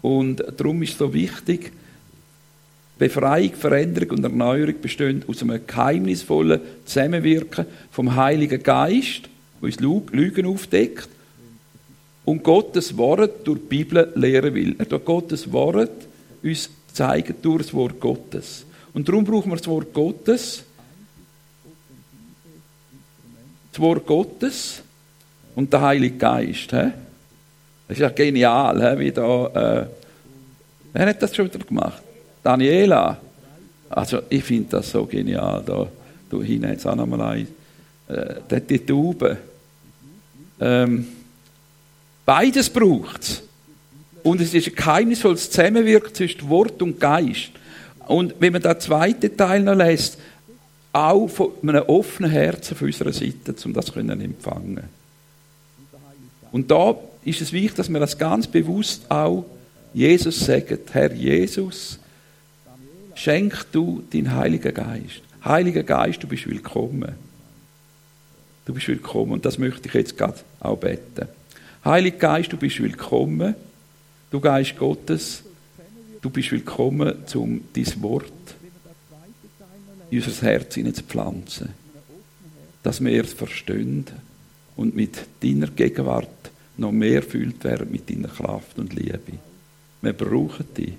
Und 0.00 0.42
darum 0.56 0.82
ist 0.82 0.92
es 0.92 0.98
so 0.98 1.12
wichtig, 1.12 1.72
Befreiung, 2.98 3.54
Veränderung 3.54 4.10
und 4.10 4.24
Erneuerung 4.24 4.80
bestehen 4.80 5.24
aus 5.26 5.42
einem 5.42 5.66
geheimnisvollen 5.66 6.60
Zusammenwirken 6.84 7.66
vom 7.90 8.14
Heiligen 8.14 8.62
Geist, 8.62 9.28
uns 9.62 9.80
Lügen 9.80 10.46
aufdeckt, 10.46 11.08
und 12.24 12.42
Gottes 12.42 12.96
Wort 12.96 13.46
durch 13.46 13.60
die 13.60 13.66
Bibel 13.66 14.12
lehren 14.14 14.54
will. 14.54 14.76
Er 14.78 14.88
tut 14.88 15.04
Gottes 15.04 15.50
Wort 15.52 15.90
uns 16.42 16.70
zeigen 16.92 17.34
durch 17.40 17.62
das 17.62 17.74
Wort 17.74 17.98
Gottes. 18.00 18.64
Und 18.92 19.08
darum 19.08 19.24
brauchen 19.24 19.50
wir 19.50 19.56
das 19.56 19.66
Wort 19.66 19.92
Gottes, 19.92 20.64
das 23.72 23.80
Wort 23.80 24.06
Gottes 24.06 24.82
und 25.54 25.72
der 25.72 25.80
Heilige 25.80 26.16
Geist. 26.16 26.70
He? 26.70 26.90
Das 27.88 27.96
ist 27.96 28.00
ja 28.00 28.10
genial, 28.10 28.80
he? 28.80 28.98
wie 28.98 29.12
da. 29.12 29.46
Äh, 29.46 29.86
wer 30.92 31.06
hat 31.06 31.22
das 31.22 31.34
schon 31.34 31.46
wieder 31.46 31.64
gemacht? 31.64 32.02
Daniela. 32.42 33.18
Also, 33.88 34.22
ich 34.28 34.44
finde 34.44 34.70
das 34.70 34.90
so 34.90 35.06
genial. 35.06 35.62
Da, 35.64 35.86
da 36.30 36.36
hinten 36.42 36.68
jetzt 36.68 36.86
auch 36.86 36.96
nochmal 36.96 37.22
ein. 37.22 37.48
Äh, 38.08 38.60
die 38.60 38.78
Taube. 38.80 39.38
Ähm, 40.60 41.06
beides 42.24 42.70
braucht. 42.70 43.42
Und 44.22 44.40
es 44.40 44.54
ist 44.54 44.68
ein 44.68 44.74
geheimnisvolles 44.74 45.50
Zusammenwirken 45.50 46.14
zwischen 46.14 46.48
Wort 46.48 46.80
und 46.82 47.00
Geist. 47.00 47.50
Und 48.06 48.34
wenn 48.38 48.52
man 48.52 48.62
den 48.62 48.78
zweiten 48.80 49.36
Teil 49.36 49.62
noch 49.62 49.74
lässt, 49.74 50.18
auch 50.92 51.26
von 51.28 51.52
einem 51.62 51.82
offenen 51.86 52.30
Herzen 52.30 52.76
von 52.76 52.88
unserer 52.88 53.12
Seite, 53.12 53.54
um 53.64 53.72
das 53.72 53.86
zu 53.86 53.98
empfangen. 53.98 54.84
Und 56.52 56.70
da 56.70 56.94
ist 57.24 57.40
es 57.40 57.52
wichtig, 57.52 57.74
dass 57.74 57.88
wir 57.88 57.98
das 57.98 58.18
ganz 58.18 58.46
bewusst 58.46 59.10
auch 59.10 59.44
Jesus 59.94 60.40
sagen, 60.40 60.78
Herr 60.92 61.12
Jesus, 61.12 61.98
schenk 63.14 63.66
du 63.72 64.02
den 64.12 64.34
Heiligen 64.34 64.74
Geist. 64.74 65.22
Heiliger 65.44 65.82
Geist, 65.82 66.22
du 66.22 66.26
bist 66.26 66.48
willkommen. 66.48 67.14
Du 68.64 68.72
bist 68.72 68.86
willkommen 68.86 69.32
und 69.32 69.44
das 69.44 69.58
möchte 69.58 69.88
ich 69.88 69.94
jetzt 69.94 70.16
gerade 70.16 70.38
auch 70.60 70.78
beten. 70.78 71.26
Heiliger 71.84 72.18
Geist, 72.18 72.52
du 72.52 72.56
bist 72.56 72.80
willkommen. 72.80 73.56
Du 74.30 74.38
Geist 74.38 74.76
Gottes, 74.78 75.42
du 76.20 76.30
bist 76.30 76.52
willkommen, 76.52 77.12
um 77.34 77.64
dein 77.72 78.02
Wort 78.02 78.32
in 80.10 80.22
unser 80.22 80.46
Herz 80.46 80.74
zu 80.74 81.02
pflanzen. 81.02 81.70
Dass 82.84 83.02
wir 83.02 83.24
es 83.24 83.32
verstehen 83.32 84.06
und 84.76 84.94
mit 84.94 85.18
deiner 85.42 85.66
Gegenwart 85.66 86.28
noch 86.76 86.92
mehr 86.92 87.22
fühlt 87.22 87.64
werden 87.64 87.90
mit 87.90 88.08
deiner 88.08 88.28
Kraft 88.28 88.78
und 88.78 88.94
Liebe. 88.94 89.38
Wir 90.02 90.12
brauchen 90.12 90.72
dich. 90.76 90.94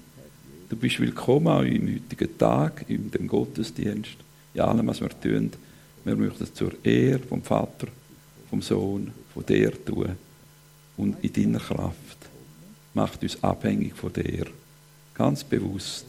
Du 0.67 0.75
bist 0.75 0.99
willkommen 0.99 1.47
auch 1.47 1.61
im 1.61 1.93
heutigen 1.93 2.37
Tag, 2.37 2.85
in 2.89 3.09
dem 3.09 3.27
Gottesdienst, 3.27 4.17
in 4.53 4.61
allem, 4.61 4.87
was 4.87 4.99
wir 4.99 5.09
tun. 5.09 5.51
Wir 6.05 6.15
möchten 6.15 6.43
es 6.43 6.53
zur 6.53 6.73
Ehre 6.83 7.19
vom 7.19 7.41
Vater, 7.41 7.87
vom 8.49 8.61
Sohn, 8.61 9.11
von 9.33 9.45
dir 9.45 9.71
tun. 9.85 10.17
Und 10.97 11.23
in 11.23 11.33
deiner 11.33 11.59
Kraft 11.59 12.17
macht 12.93 13.23
uns 13.23 13.41
abhängig 13.41 13.95
von 13.95 14.11
dir. 14.11 14.45
Ganz 15.13 15.43
bewusst. 15.43 16.05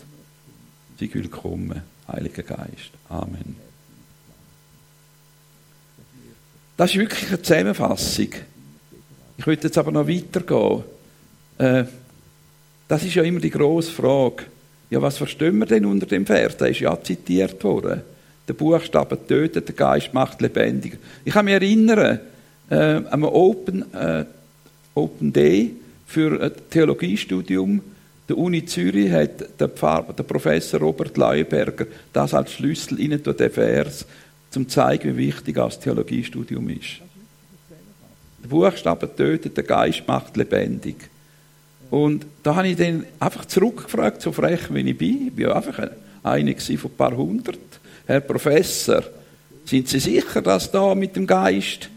Sie 0.99 1.13
willkommen. 1.15 1.83
Heiliger 2.09 2.43
Geist. 2.43 2.91
Amen. 3.09 3.57
Das 6.77 6.91
ist 6.91 6.99
wirklich 6.99 7.29
eine 7.29 7.41
Zusammenfassung. 7.41 8.31
Ich 9.37 9.47
würde 9.47 9.63
jetzt 9.63 9.79
aber 9.79 9.93
noch 9.93 10.09
weitergehen. 10.09 10.83
Äh, 11.59 11.85
das 12.89 13.05
ist 13.05 13.15
ja 13.15 13.23
immer 13.23 13.41
die 13.41 13.51
grosse 13.51 13.93
Frage. 13.93 14.45
Ja, 14.91 15.01
was 15.01 15.17
verstehen 15.17 15.59
wir 15.59 15.67
denn 15.67 15.87
unter 15.87 16.07
dem 16.07 16.27
Vers? 16.27 16.57
Der 16.57 16.69
ist 16.69 16.81
ja 16.81 17.01
zitiert 17.03 17.63
worden. 17.65 18.03
Der 18.47 18.55
Buchstabe 18.55 19.19
tötet, 19.27 19.69
der 19.69 19.75
Geist 19.75 20.13
macht 20.13 20.41
lebendig. 20.41 20.99
Ich 21.25 21.33
kann 21.33 21.47
mich 21.47 21.55
erinnern, 21.55 22.21
äh, 22.71 23.01
am 23.11 23.25
Open, 23.25 23.93
äh, 23.95 24.25
Open 24.95 25.33
Day 25.33 25.73
für 26.07 26.41
ein 26.41 26.53
Theologiestudium 26.71 27.81
der 28.29 28.39
Uni 28.39 28.65
Zürich 28.65 29.13
hat 29.13 29.61
der, 29.61 29.69
Pfarrer, 29.69 30.15
der 30.15 30.23
Professor 30.23 30.81
Robert 30.81 31.17
Leuberger 31.17 31.87
das 32.13 32.33
als 32.33 32.53
Schlüssel 32.53 32.99
in 32.99 33.23
den 33.23 33.51
Vers, 33.51 34.07
zum 34.51 34.69
zu 34.69 34.75
zeigen, 34.75 35.17
wie 35.17 35.27
wichtig 35.27 35.57
das 35.57 35.79
Theologiestudium 35.81 36.71
ist. 36.71 37.01
Der 38.43 38.49
Buchstabe 38.49 39.15
tötet, 39.15 39.57
der 39.57 39.65
Geist 39.65 40.05
macht 40.07 40.37
lebendig. 40.37 40.97
Und 41.91 42.25
da 42.43 42.57
habe 42.57 42.69
ich 42.69 42.77
dann 42.77 43.05
einfach 43.21 43.45
zurückgefragt, 43.45 44.23
so 44.23 44.33
frech 44.33 44.73
wie 44.73 44.89
ich 44.91 44.97
bin. 44.97 45.33
Ich 45.37 45.45
war 45.45 45.57
einfach 45.57 45.91
einer 46.23 46.57
von 46.57 46.91
ein 46.91 46.97
paar 46.97 47.17
hundert. 47.17 47.59
Herr 48.07 48.21
Professor, 48.21 49.03
sind 49.65 49.89
Sie 49.89 49.99
sicher, 49.99 50.43
dass 50.43 50.71
da 50.71 50.95
mit 50.95 51.17
dem 51.17 51.27
Geist 51.27 51.89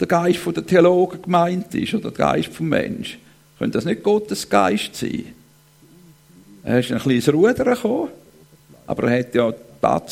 der 0.00 0.06
Geist 0.06 0.40
der 0.46 0.66
Theologen 0.66 1.20
gemeint 1.22 1.74
ist 1.74 1.92
oder 1.92 2.10
der 2.10 2.12
Geist 2.12 2.54
vom 2.54 2.68
Mensch? 2.68 3.18
Könnte 3.58 3.76
das 3.76 3.84
nicht 3.84 4.02
Gottes 4.02 4.48
Geist 4.48 4.94
sein? 4.96 5.26
Er 6.64 6.80
ist 6.80 6.90
ein 6.90 6.98
kleines 6.98 7.30
Ruder 7.32 7.64
gekommen, 7.64 8.08
aber 8.86 9.10
er 9.10 9.20
hat 9.20 9.34
ja 9.34 9.52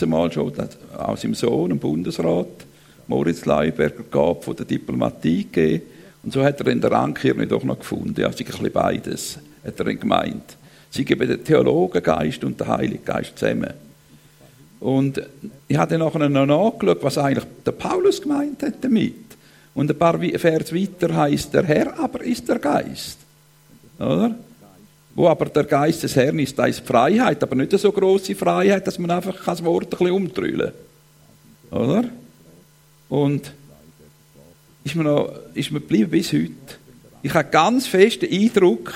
mal 0.07 0.31
schon 0.31 0.53
aus 0.97 1.21
seinem 1.23 1.35
Sohn, 1.35 1.71
dem 1.71 1.79
Bundesrat, 1.79 2.67
Moritz 3.07 3.47
Leiberger, 3.47 4.05
gab 4.11 4.45
von 4.45 4.57
der 4.57 4.67
Diplomatie 4.67 5.45
gegeben. 5.45 5.83
Und 6.23 6.33
so 6.33 6.45
hat 6.45 6.61
er 6.61 6.67
in 6.69 6.81
der 6.81 6.91
Rankirche 6.91 7.47
doch 7.47 7.65
noch 7.65 7.79
gefunden. 7.79 8.15
Sie 8.15 8.25
ein 8.25 8.33
bisschen 8.33 8.73
beides, 8.73 9.39
hat 9.65 9.81
er 9.81 9.95
gemeint. 9.95 10.57
Sie 10.91 11.05
geben 11.05 11.29
den 11.29 11.43
Theologengeist 11.43 12.45
und 12.45 12.61
den 12.61 12.69
Heiligen 12.69 13.05
Geist 13.05 13.39
zusammen. 13.39 13.84
Und 14.81 15.23
ich 15.69 15.77
habe 15.77 15.91
dann 15.91 16.01
nachher 16.01 16.29
noch 16.29 16.47
nachgeschaut, 16.47 17.03
was 17.03 17.19
eigentlich 17.19 17.45
der 17.65 17.73
Paulus 17.73 18.21
gemeint 18.21 18.63
hat 18.63 18.83
damit. 18.83 19.15
Und 19.75 19.91
ein 19.91 19.99
paar 19.99 20.19
Vers 20.19 20.75
weiter 20.75 21.15
heißt 21.15 21.53
der 21.55 21.65
Herr 21.65 21.99
aber 21.99 22.23
ist 22.23 22.49
der 22.49 22.59
Geist. 22.59 23.19
Oder? 23.99 24.35
Wo 25.15 25.29
aber 25.29 25.47
der 25.47 25.65
Geist 25.65 26.03
des 26.03 26.17
Herrn 26.17 26.39
ist, 26.39 26.59
da 26.59 26.67
ist 26.67 26.81
Freiheit, 26.81 27.43
aber 27.43 27.55
nicht 27.55 27.73
eine 27.73 27.79
so 27.79 27.93
große 27.93 28.35
Freiheit, 28.35 28.87
dass 28.87 28.99
man 28.99 29.11
einfach 29.11 29.45
das 29.45 29.65
Wort 29.65 29.85
ein 29.85 29.91
bisschen 29.91 30.11
umtrüllen 30.11 30.73
kann. 31.71 31.81
Oder? 31.81 32.05
Und 33.09 33.53
ist 34.83 34.95
mir, 34.97 35.05
noch, 35.05 35.33
ist 35.55 35.71
mir 35.71 35.81
geblieben 35.81 36.11
bis 36.11 36.33
heute. 36.33 36.51
Ich 37.23 37.33
habe 37.33 37.49
ganz 37.49 37.87
fest 37.87 38.23
den 38.23 38.33
Eindruck, 38.33 38.93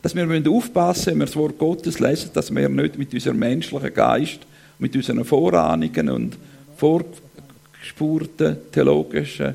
dass 0.00 0.14
wir 0.14 0.24
aufpassen 0.50 1.00
müssen, 1.00 1.06
wenn 1.06 1.18
wir 1.18 1.26
das 1.26 1.36
Wort 1.36 1.58
Gottes 1.58 2.00
lesen, 2.00 2.30
dass 2.34 2.52
wir 2.52 2.68
nicht 2.68 2.98
mit 2.98 3.12
unserem 3.14 3.38
menschlichen 3.38 3.94
Geist, 3.94 4.40
mit 4.82 4.96
unseren 4.96 5.24
Vorahnungen 5.24 6.10
und 6.10 6.36
vorgespurten 6.76 8.56
theologischen 8.72 9.54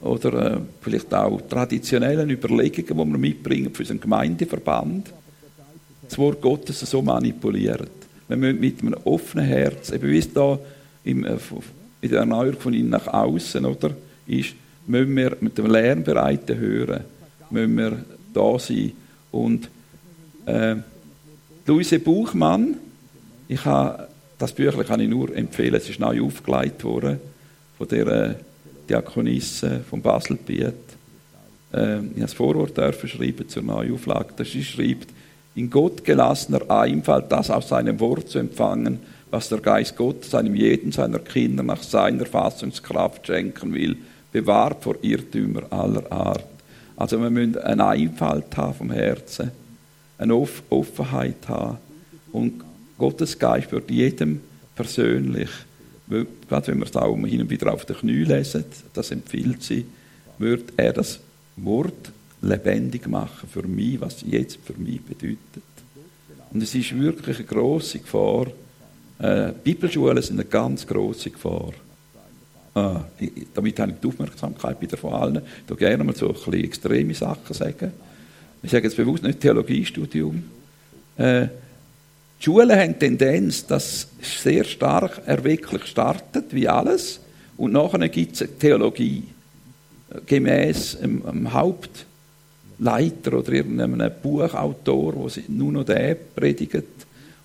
oder 0.00 0.56
äh, 0.56 0.58
vielleicht 0.80 1.14
auch 1.14 1.40
traditionellen 1.42 2.28
Überlegungen, 2.30 2.86
die 2.88 3.12
wir 3.12 3.18
mitbringen 3.18 3.72
für 3.72 3.82
unseren 3.82 4.00
Gemeindeverband, 4.00 5.12
das 6.08 6.18
Wort 6.18 6.40
Gottes 6.40 6.80
so 6.80 7.00
manipulieren. 7.00 7.86
Wir 8.26 8.36
müssen 8.36 8.60
mit 8.60 8.80
einem 8.80 8.94
offenen 9.04 9.44
Herz, 9.44 9.90
eben 9.90 10.10
wie 10.10 10.18
es 10.18 10.32
da 10.32 10.58
im, 11.04 11.24
äh, 11.24 11.36
in 12.00 12.10
der 12.10 12.20
Erneuerung 12.20 12.60
von 12.60 12.74
innen 12.74 12.90
nach 12.90 13.06
außen 13.06 13.64
oder, 13.64 13.92
ist, 14.26 14.54
müssen 14.88 15.16
wir 15.16 15.36
mit 15.40 15.58
dem 15.58 15.66
Lernbereiten 15.66 16.58
hören, 16.58 17.04
müssen 17.50 17.76
wir 17.76 18.04
da 18.34 18.58
sein. 18.58 18.92
Und 19.30 19.70
äh, 20.46 20.74
Luise 21.66 22.00
Buchmann, 22.00 22.78
ich 23.46 23.64
habe, 23.64 24.08
das 24.40 24.54
Büchlein 24.54 24.86
kann 24.86 25.00
ich 25.00 25.08
nur 25.08 25.36
empfehlen, 25.36 25.74
es 25.74 25.88
ist 25.88 26.00
neu 26.00 26.22
aufgelegt 26.22 26.82
worden 26.82 27.20
von 27.76 27.88
der 27.88 28.06
äh, 28.06 28.34
Diakonisse 28.88 29.80
von 29.88 30.00
Baselbiet. 30.00 30.74
Äh, 31.72 31.76
ich 31.76 31.76
habe 31.76 32.20
das 32.20 32.32
Vorwort 32.32 32.76
dürfen 32.76 33.08
schreiben 33.08 33.48
zur 33.48 33.62
Neuauflage. 33.62 34.32
Da 34.36 34.44
sie 34.44 34.64
schreibt, 34.64 35.08
in 35.54 35.68
Gott 35.68 36.04
gelassener 36.04 36.70
Einfalt, 36.70 37.30
das 37.30 37.50
aus 37.50 37.68
seinem 37.68 38.00
Wort 38.00 38.30
zu 38.30 38.38
empfangen, 38.38 39.00
was 39.30 39.50
der 39.50 39.58
Geist 39.58 39.96
Gottes 39.96 40.34
einem 40.34 40.54
jeden 40.54 40.90
seiner 40.90 41.18
Kinder 41.18 41.62
nach 41.62 41.82
seiner 41.82 42.24
Fassungskraft 42.24 43.26
schenken 43.26 43.74
will, 43.74 43.98
bewahrt 44.32 44.82
vor 44.82 44.96
Irrtümer 45.02 45.64
aller 45.70 46.10
Art. 46.10 46.46
Also 46.96 47.20
wir 47.20 47.30
müssen 47.30 47.58
eine 47.58 47.86
Einfalt 47.86 48.56
haben 48.56 48.74
vom 48.74 48.90
Herzen, 48.90 49.50
eine 50.16 50.34
Offenheit 50.34 51.46
haben. 51.46 51.76
Und 52.32 52.62
Gottes 53.00 53.38
Geist 53.38 53.72
wird 53.72 53.90
jedem 53.90 54.42
persönlich, 54.76 55.48
gerade 56.06 56.66
wenn 56.66 56.78
wir 56.80 56.84
es 56.84 56.94
auch 56.94 57.16
hin 57.16 57.40
und 57.40 57.48
wieder 57.48 57.72
auf 57.72 57.86
den 57.86 57.96
Knie 57.96 58.24
lesen, 58.24 58.66
das 58.92 59.10
empfiehlt 59.10 59.62
sie, 59.62 59.86
wird 60.36 60.74
er 60.76 60.92
das 60.92 61.18
Wort 61.56 62.12
lebendig 62.42 63.08
machen 63.08 63.48
für 63.48 63.62
mich, 63.62 63.98
was 64.02 64.22
jetzt 64.26 64.58
für 64.62 64.74
mich 64.74 65.00
bedeutet. 65.00 65.38
Und 66.52 66.62
es 66.62 66.74
ist 66.74 66.98
wirklich 66.98 67.38
eine 67.38 67.46
grosse 67.46 68.00
Gefahr. 68.00 68.48
Äh, 69.18 69.52
Bibelschulen 69.64 70.22
sind 70.22 70.38
eine 70.38 70.48
ganz 70.48 70.86
grosse 70.86 71.30
Gefahr. 71.30 71.72
Ah, 72.74 73.04
damit 73.54 73.78
habe 73.78 73.92
ich 73.92 73.98
die 73.98 74.08
Aufmerksamkeit 74.08 74.78
wieder 74.78 74.98
von 74.98 75.14
allen. 75.14 75.36
Ich 75.36 75.70
würde 75.70 75.80
gerne 75.80 76.04
mal 76.04 76.14
so 76.14 76.28
ein 76.28 76.34
bisschen 76.34 76.64
extreme 76.64 77.14
Sachen 77.14 77.54
sagen. 77.54 77.92
Ich 78.62 78.70
sage 78.70 78.84
jetzt 78.84 78.96
bewusst 78.98 79.22
nicht 79.22 79.40
Theologiestudium. 79.40 80.42
Äh, 81.16 81.48
die 82.40 82.44
Schulen 82.44 82.70
haben 82.70 82.94
die 82.94 82.98
Tendenz, 82.98 83.66
dass 83.66 84.08
es 84.20 84.42
sehr 84.42 84.64
stark 84.64 85.20
erwecklich 85.26 85.84
startet, 85.84 86.54
wie 86.54 86.66
alles, 86.66 87.20
und 87.58 87.72
nachher 87.72 88.08
gibt 88.08 88.34
es 88.34 88.42
eine 88.42 88.58
Theologie. 88.58 89.24
Gemäß 90.24 90.96
einem, 91.02 91.52
Hauptleiter 91.52 93.34
oder 93.34 93.52
irgendeinem 93.52 94.10
Buchautor, 94.22 95.14
wo 95.14 95.28
sie 95.28 95.44
nur 95.48 95.70
noch 95.70 95.84
der 95.84 96.14
predigt 96.14 96.84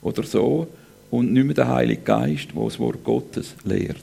oder 0.01 0.23
so, 0.23 0.67
und 1.12 1.34
nicht 1.34 1.45
mehr 1.45 1.55
der 1.55 1.67
Heilige 1.67 2.01
Geist, 2.01 2.47
der 2.55 2.63
das 2.63 2.79
Wort 2.79 3.03
Gottes 3.03 3.53
lehrt. 3.65 3.97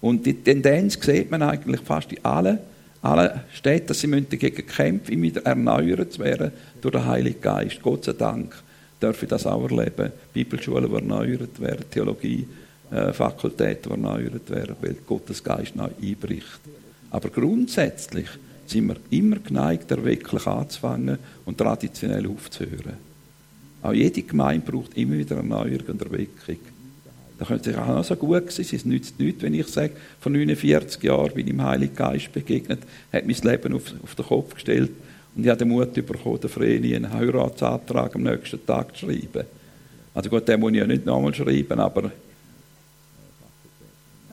Und 0.00 0.24
die 0.24 0.34
Tendenz 0.34 0.98
sieht 1.00 1.30
man 1.30 1.42
eigentlich 1.42 1.80
fast 1.80 2.12
in 2.12 2.24
allen, 2.24 2.58
allen 3.02 3.40
Städten, 3.52 3.88
dass 3.88 4.00
sie 4.00 4.08
dagegen 4.08 4.66
kämpfen, 4.66 5.12
immer 5.12 5.44
erneuert 5.44 6.12
zu 6.12 6.20
werden 6.20 6.52
durch 6.80 6.92
den 6.92 7.06
Heiligen 7.06 7.40
Geist. 7.40 7.82
Gott 7.82 8.04
sei 8.04 8.12
Dank 8.12 8.54
ich 9.10 9.28
das 9.28 9.46
auch 9.46 9.70
erleben. 9.70 10.12
Bibelschulen, 10.32 10.88
die 10.88 10.94
erneuert 10.94 11.60
werden, 11.60 11.84
Theologie, 11.90 12.46
äh, 12.90 13.12
Fakultäten, 13.12 13.84
die 13.84 13.90
erneuert 13.90 14.50
werden, 14.50 14.76
weil 14.80 14.96
Gottes 15.06 15.42
Geist 15.42 15.76
neu 15.76 15.88
einbricht. 16.00 16.60
Aber 17.10 17.28
grundsätzlich 17.28 18.28
sind 18.66 18.88
wir 18.88 18.96
immer 19.10 19.36
geneigt, 19.36 19.90
erwecklich 19.90 20.46
anzufangen 20.46 21.18
und 21.44 21.58
traditionell 21.58 22.26
aufzuhören. 22.26 22.96
Auch 23.82 23.92
jede 23.92 24.22
Gemeinde 24.22 24.70
braucht 24.70 24.96
immer 24.96 25.18
wieder 25.18 25.36
Erneuerung 25.36 25.86
und 25.88 26.02
Erweckung. 26.02 26.58
Da 27.38 27.44
könnte 27.44 27.70
es 27.70 27.76
auch 27.76 27.88
noch 27.88 28.04
so 28.04 28.14
gut 28.14 28.52
sein. 28.52 28.66
Es 28.70 28.84
nützt 28.84 29.18
nichts, 29.18 29.42
wenn 29.42 29.54
ich 29.54 29.66
sage, 29.66 29.94
vor 30.20 30.30
49 30.30 31.02
Jahren 31.02 31.32
bin 31.34 31.46
ich 31.46 31.52
dem 31.52 31.62
Heiligen 31.62 31.96
Geist 31.96 32.32
begegnet, 32.32 32.80
hat 33.12 33.26
mein 33.26 33.36
Leben 33.36 33.74
auf, 33.74 33.92
auf 34.02 34.14
den 34.14 34.24
Kopf 34.24 34.54
gestellt 34.54 34.92
und 35.34 35.44
ich 35.44 35.48
habe 35.48 35.58
den 35.58 35.68
Mut 35.68 35.94
bekommen, 35.94 36.40
der 36.40 36.50
Vreni 36.50 36.94
einen 36.94 37.12
Heiratsantrag 37.12 38.14
am 38.14 38.22
nächsten 38.22 38.64
Tag 38.66 38.96
zu 38.96 39.06
schreiben. 39.06 39.46
Also 40.14 40.28
gut, 40.28 40.46
den 40.46 40.60
muss 40.60 40.72
ich 40.72 40.78
ja 40.78 40.86
nicht 40.86 41.06
nochmal 41.06 41.34
schreiben, 41.34 41.80
aber, 41.80 42.10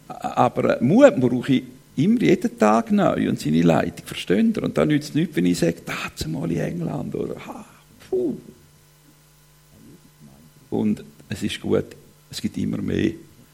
aber 0.07 0.77
Mut 0.81 1.15
brauche 1.15 1.53
ich 1.53 1.63
immer 1.95 2.21
jeden 2.21 2.57
Tag 2.57 2.91
neu 2.91 3.29
und 3.29 3.39
seine 3.39 3.61
Leitung, 3.61 4.05
versteht 4.05 4.57
ihr? 4.57 4.63
Und 4.63 4.77
da 4.77 4.85
nützt 4.85 5.09
es 5.09 5.15
nichts, 5.15 5.35
wenn 5.35 5.45
ich 5.45 5.59
sage, 5.59 5.77
da 5.85 6.27
mal 6.27 6.51
in 6.51 6.59
England 6.59 7.15
oder 7.15 7.35
ha, 7.45 7.65
puh. 8.09 8.35
Und 10.69 11.03
es 11.29 11.43
ist 11.43 11.59
gut, 11.61 11.85
es 12.29 12.41
gibt 12.41 12.57
immer 12.57 12.77
mehr. 12.77 13.11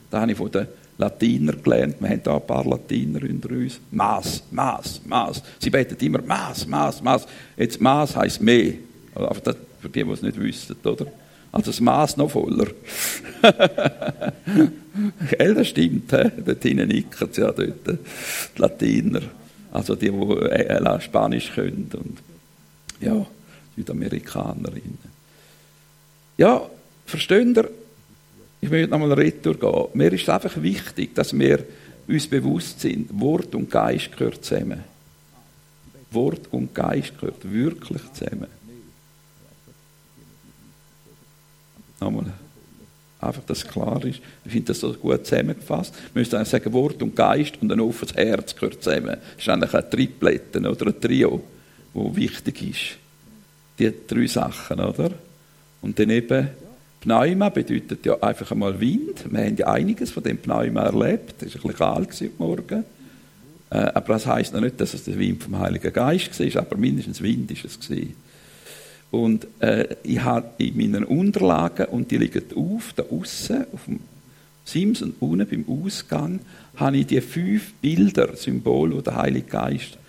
Da 0.09 0.21
habe 0.21 0.31
ich 0.31 0.37
von 0.37 0.51
den 0.51 0.67
Latiner 0.97 1.53
gelernt. 1.53 1.97
Wir 1.99 2.09
haben 2.09 2.23
da 2.23 2.35
ein 2.35 2.47
paar 2.47 2.65
Latiner 2.65 3.21
unter 3.21 3.49
uns. 3.49 3.79
Maß, 3.91 4.43
Maß, 4.51 5.01
Maß. 5.05 5.43
Sie 5.59 5.69
beten 5.69 5.97
immer 6.05 6.21
Maß, 6.21 6.67
Maß, 6.67 7.01
Maß. 7.01 7.27
Jetzt 7.57 7.81
Maß 7.81 8.15
heisst 8.15 8.41
mehr. 8.41 8.73
Aber 9.13 9.39
das, 9.41 9.55
für 9.81 9.89
die, 9.89 10.03
die 10.03 10.11
es 10.11 10.21
nicht 10.21 10.39
wissen, 10.39 10.75
oder? 10.83 11.07
Also 11.51 11.71
das 11.71 11.79
Maß 11.79 12.17
noch 12.17 12.31
voller. 12.31 12.67
Gell, 15.29 15.53
das 15.53 15.67
stimmt. 15.67 16.11
He? 16.11 16.31
Dort 16.45 16.63
hinten 16.63 16.87
nicken 16.87 17.29
sie 17.31 17.41
ja 17.41 17.51
dort. 17.51 17.87
Die 17.87 18.61
Latiner. 18.61 19.21
Also 19.71 19.95
die, 19.95 20.11
die 20.11 20.49
äh, 20.49 21.01
Spanisch 21.01 21.51
können. 21.53 21.89
Und 21.93 22.17
ja, 22.99 23.25
Südamerikanerinnen. 23.75 25.15
Ja, 26.37 26.69
versteht 27.05 27.55
ihr? 27.55 27.69
Ich 28.65 28.71
möchte 28.71 28.89
nochmal 28.89 29.13
retour 29.13 29.59
gehen. 29.59 29.85
Mir 29.93 30.11
ist 30.11 30.23
es 30.23 30.29
einfach 30.29 30.59
wichtig, 30.59 31.13
dass 31.13 31.37
wir 31.37 31.63
uns 32.07 32.25
bewusst 32.25 32.79
sind, 32.79 33.07
Wort 33.21 33.53
und 33.53 33.69
Geist 33.69 34.17
gehört 34.17 34.43
zusammen. 34.43 34.83
Wort 36.09 36.47
und 36.49 36.73
Geist 36.73 37.13
gehört 37.19 37.51
wirklich 37.53 38.01
zusammen. 38.13 38.47
Nochmal. 41.99 42.33
Einfach, 43.21 43.43
dass 43.43 43.59
es 43.59 43.67
klar 43.67 44.03
ist. 44.03 44.19
Ich 44.43 44.51
finde 44.51 44.65
das 44.65 44.79
so 44.79 44.91
gut 44.93 45.27
zusammengefasst. 45.27 45.93
Wir 46.13 46.21
müssen 46.21 46.35
eigentlich 46.35 46.49
sagen, 46.49 46.73
Wort 46.73 47.03
und 47.03 47.15
Geist 47.15 47.61
und 47.61 47.71
ein 47.71 47.79
offenes 47.79 48.15
Herz 48.15 48.55
gehört 48.55 48.81
zusammen. 48.81 49.17
Das 49.35 49.37
ist 49.37 49.47
eigentlich 49.47 49.75
ein 49.75 49.91
Tripletten 49.91 50.65
oder 50.65 50.87
ein 50.87 50.99
Trio, 50.99 51.43
wo 51.93 52.15
wichtig 52.15 52.63
ist. 52.67 52.97
Die 53.77 53.93
drei 54.07 54.25
Sachen, 54.25 54.79
oder? 54.79 55.11
Und 55.83 55.99
dann 55.99 56.09
eben 56.09 56.49
Pneuma 57.05 57.49
bedeutet 57.49 58.03
ja 58.03 58.19
einfach 58.19 58.51
einmal 58.51 58.79
Wind. 58.79 59.25
Wir 59.29 59.45
haben 59.45 59.55
ja 59.57 59.67
einiges 59.67 60.09
von 60.09 60.23
dem 60.23 60.39
Pneuma 60.39 60.81
erlebt. 60.81 61.35
Es 61.43 61.53
war 61.53 61.61
ein 61.65 61.67
bisschen 61.67 61.75
kalt 61.75 62.11
heute 62.19 62.31
Morgen. 62.39 62.83
Äh, 63.69 63.77
aber 63.77 64.13
das 64.13 64.25
heisst 64.25 64.53
noch 64.55 64.61
nicht, 64.61 64.81
dass 64.81 64.95
es 64.95 65.03
der 65.03 65.19
Wind 65.19 65.43
vom 65.43 65.59
Heiligen 65.59 65.93
Geist 65.93 66.39
war, 66.39 66.61
aber 66.63 66.77
mindestens 66.77 67.21
Wind 67.21 67.51
war 67.51 67.57
es. 67.63 67.79
Gewesen. 67.79 68.15
Und 69.11 69.45
äh, 69.59 69.95
ich 70.01 70.23
habe 70.23 70.47
in 70.57 70.77
meinen 70.77 71.03
Unterlagen, 71.03 71.85
und 71.85 72.09
die 72.09 72.17
liegen 72.17 72.43
auf, 72.55 72.93
da 72.95 73.03
außen, 73.03 73.67
auf 73.71 73.85
dem 73.85 73.99
Sims 74.63 75.03
und 75.03 75.13
unten 75.19 75.47
beim 75.47 75.65
Ausgang, 75.67 76.39
habe 76.75 76.97
ich 76.97 77.05
die 77.05 77.21
fünf 77.21 77.73
Bilder, 77.73 78.35
Symbole, 78.35 78.95
die 78.95 79.03
der 79.03 79.15
Heilige 79.15 79.45
Geist 79.45 79.99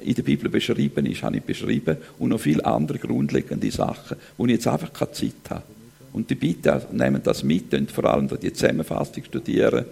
in 0.00 0.14
der 0.14 0.22
Bibel 0.22 0.48
beschrieben 0.48 1.04
ist, 1.06 1.24
habe 1.24 1.38
ich 1.38 1.42
beschrieben 1.42 1.96
und 2.20 2.28
noch 2.28 2.40
viele 2.40 2.64
andere 2.64 2.98
grundlegende 3.00 3.72
Sachen, 3.72 4.18
wo 4.36 4.46
ich 4.46 4.52
jetzt 4.52 4.68
einfach 4.68 4.92
keine 4.92 5.10
Zeit 5.10 5.50
habe. 5.50 5.64
Und 6.14 6.30
die 6.30 6.34
Bitte, 6.36 6.86
nehmen 6.92 7.20
das 7.22 7.42
mit 7.42 7.74
und 7.74 7.90
vor 7.90 8.04
allem 8.04 8.28
die 8.40 8.52
Zusammenfassung 8.52 9.24
studieren. 9.24 9.84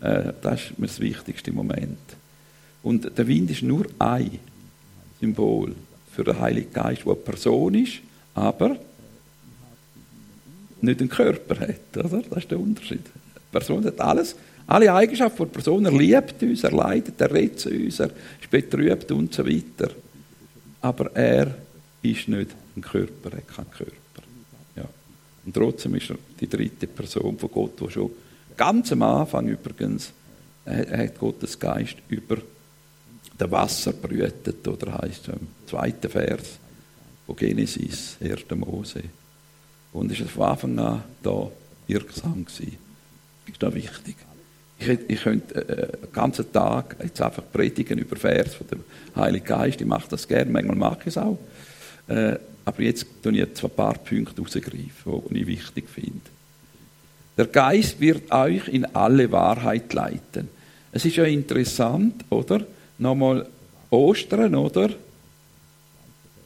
Äh, 0.00 0.32
das 0.40 0.66
ist 0.66 0.78
mir 0.78 0.86
das 0.86 1.00
wichtigste 1.00 1.50
Moment. 1.50 1.98
Und 2.82 3.18
der 3.18 3.26
Wind 3.26 3.50
ist 3.50 3.62
nur 3.62 3.86
ein 3.98 4.38
Symbol 5.18 5.74
für 6.12 6.22
den 6.22 6.38
Heiligen 6.38 6.72
Geist, 6.72 7.02
der 7.04 7.12
eine 7.12 7.16
Person 7.16 7.74
ist, 7.74 7.94
aber 8.34 8.76
nicht 10.80 11.00
einen 11.00 11.08
Körper 11.08 11.58
hat. 11.60 11.96
Oder? 11.96 12.22
Das 12.28 12.38
ist 12.38 12.50
der 12.50 12.60
Unterschied. 12.60 13.04
Die 13.04 13.50
Person 13.50 13.84
hat 13.84 14.00
alles, 14.00 14.36
Alle 14.70 14.94
Eigenschaften 14.94 15.38
der 15.38 15.46
Person, 15.46 15.84
er 15.84 15.90
liebt 15.90 16.40
uns, 16.44 16.62
er 16.62 16.70
leidet, 16.70 17.20
er 17.20 17.56
zu 17.56 17.70
uns, 17.70 17.98
er 17.98 18.10
ist 18.40 18.48
betrübt 18.48 19.10
und 19.10 19.34
so 19.34 19.44
weiter. 19.44 19.90
Aber 20.80 21.10
er 21.16 21.56
ist 22.00 22.28
nicht 22.28 22.50
ein 22.76 22.80
Körper, 22.80 23.32
er 23.32 23.38
hat 23.38 23.48
keinen 23.48 23.70
Körper. 23.72 23.99
Und 25.44 25.54
trotzdem 25.54 25.94
ist 25.94 26.10
er 26.10 26.16
die 26.38 26.48
dritte 26.48 26.86
Person 26.86 27.38
von 27.38 27.50
Gott, 27.50 27.80
die 27.80 27.90
schon 27.90 28.10
ganz 28.56 28.92
am 28.92 29.02
Anfang 29.02 29.48
übrigens, 29.48 30.12
er 30.64 30.98
hat 30.98 31.18
Gottes 31.18 31.58
Geist 31.58 31.96
über 32.08 32.36
das 33.38 33.50
Wasser 33.50 33.92
brütet, 33.92 34.66
oder 34.68 34.98
heißt 34.98 35.28
im 35.28 35.48
zweiten 35.66 36.10
Vers 36.10 36.58
von 37.26 37.36
Genesis, 37.36 38.16
1. 38.20 38.44
Mose. 38.54 39.02
Und 39.92 40.12
ist 40.12 40.30
von 40.30 40.42
Anfang 40.44 40.78
an 40.78 41.02
da 41.22 41.50
wirksam 41.86 42.44
gewesen. 42.44 42.76
Ist 43.46 43.62
das 43.62 43.74
wichtig? 43.74 44.16
Ich, 44.78 44.88
ich 44.88 45.22
könnte 45.22 45.68
äh, 45.68 45.98
den 45.98 46.12
ganzen 46.12 46.52
Tag 46.52 46.96
jetzt 47.02 47.20
einfach 47.20 47.42
predigen 47.52 47.98
über 47.98 48.16
Vers 48.16 48.54
von 48.54 48.66
dem 48.68 48.84
Heiligen 49.16 49.44
Geist. 49.44 49.80
Ich 49.80 49.86
mache 49.86 50.08
das 50.08 50.28
gerne, 50.28 50.50
manchmal 50.50 50.76
mache 50.76 51.00
ich 51.00 51.06
es 51.08 51.18
auch. 51.18 51.38
Äh, 52.08 52.36
aber 52.70 52.82
jetzt 52.82 53.04
tue 53.20 53.32
ich 53.32 53.38
jetzt 53.38 53.64
ein 53.64 53.70
paar 53.70 53.94
Punkte 53.94 54.36
herausgreifen, 54.36 55.22
die 55.30 55.40
ich 55.40 55.46
wichtig 55.48 55.90
finde. 55.90 56.20
Der 57.36 57.46
Geist 57.46 58.00
wird 58.00 58.30
euch 58.30 58.68
in 58.68 58.84
alle 58.94 59.32
Wahrheit 59.32 59.92
leiten. 59.92 60.48
Es 60.92 61.04
ist 61.04 61.16
ja 61.16 61.24
interessant, 61.24 62.24
oder? 62.30 62.64
Nochmal 62.98 63.48
Ostern, 63.90 64.54
oder? 64.54 64.90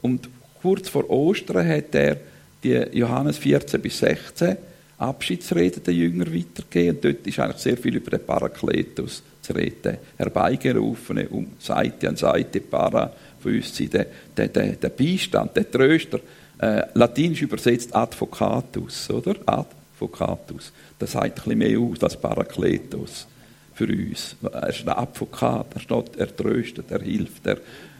Und 0.00 0.30
kurz 0.62 0.88
vor 0.88 1.10
Ostern 1.10 1.68
hat 1.68 1.94
er 1.94 2.16
die 2.62 2.72
Johannes 2.92 3.36
14 3.36 3.82
bis 3.82 3.98
16 3.98 4.56
Abschiedsrede 4.96 5.80
der 5.80 5.92
Jünger 5.92 6.32
weitergegeben. 6.32 6.96
Und 6.96 7.04
dort 7.04 7.26
ist 7.26 7.38
eigentlich 7.38 7.62
sehr 7.62 7.76
viel 7.76 7.96
über 7.96 8.12
den 8.12 8.24
Parakletus 8.24 9.22
zu 9.42 9.52
reden. 9.52 9.98
Herbeigerufene, 10.16 11.28
um 11.28 11.48
Seite 11.58 12.08
an 12.08 12.16
Seite 12.16 12.60
Para 12.60 13.12
von 13.44 13.54
uns 13.54 13.76
sein. 13.76 13.90
Der, 13.90 14.06
der, 14.36 14.48
der, 14.48 14.72
der 14.72 14.88
Beistand, 14.88 15.56
der 15.56 15.70
Tröster, 15.70 16.20
äh, 16.58 16.82
latinisch 16.94 17.42
übersetzt 17.42 17.94
Advocatus, 17.94 19.10
oder? 19.10 19.36
Advocatus. 19.46 20.72
Das 20.98 21.12
sagt 21.12 21.24
ein 21.24 21.34
bisschen 21.34 21.58
mehr 21.58 21.78
aus 21.78 22.02
als 22.02 22.20
Parakletus 22.20 23.26
für 23.74 23.86
uns. 23.86 24.36
Er 24.42 24.68
ist 24.68 24.82
ein 24.82 24.88
Advokat, 24.88 25.66
er, 25.74 25.80
steht, 25.80 26.16
er 26.16 26.36
tröstet, 26.36 26.90
er 26.90 27.02
hilft, 27.02 27.46
er, 27.46 27.58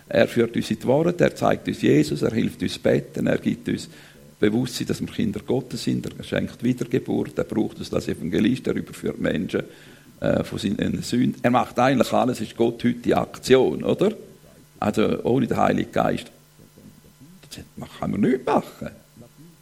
er 0.08 0.28
führt 0.28 0.56
uns 0.56 0.70
in 0.70 0.78
die 0.78 0.86
Wahrheit, 0.86 1.20
er 1.20 1.34
zeigt 1.34 1.68
uns 1.68 1.82
Jesus, 1.82 2.22
er 2.22 2.32
hilft 2.32 2.62
uns 2.62 2.78
beten, 2.78 3.26
er 3.26 3.38
gibt 3.38 3.68
uns 3.68 3.88
Bewusstsein, 4.38 4.86
dass 4.86 5.00
wir 5.00 5.08
Kinder 5.08 5.40
Gottes 5.40 5.84
sind, 5.84 6.06
er 6.06 6.24
schenkt 6.24 6.62
Wiedergeburt, 6.62 7.36
er 7.38 7.44
braucht 7.44 7.78
uns 7.78 7.92
als 7.92 8.08
Evangelist, 8.08 8.66
er 8.66 8.74
überführt 8.74 9.18
Menschen 9.18 9.62
äh, 10.20 10.44
von 10.44 10.58
seinen 10.58 11.02
Sünden. 11.02 11.40
Er 11.42 11.50
macht 11.50 11.78
eigentlich 11.78 12.12
alles, 12.12 12.40
ist 12.40 12.56
Gott 12.56 12.84
heute 12.84 12.94
die 12.94 13.14
Aktion, 13.14 13.82
oder? 13.82 14.12
Also 14.84 15.22
ohne 15.22 15.46
den 15.46 15.56
Heiligen 15.56 15.90
Geist 15.90 16.30
das 17.76 17.88
kann 17.98 18.10
man 18.10 18.20
nicht 18.20 18.44
machen. 18.44 18.90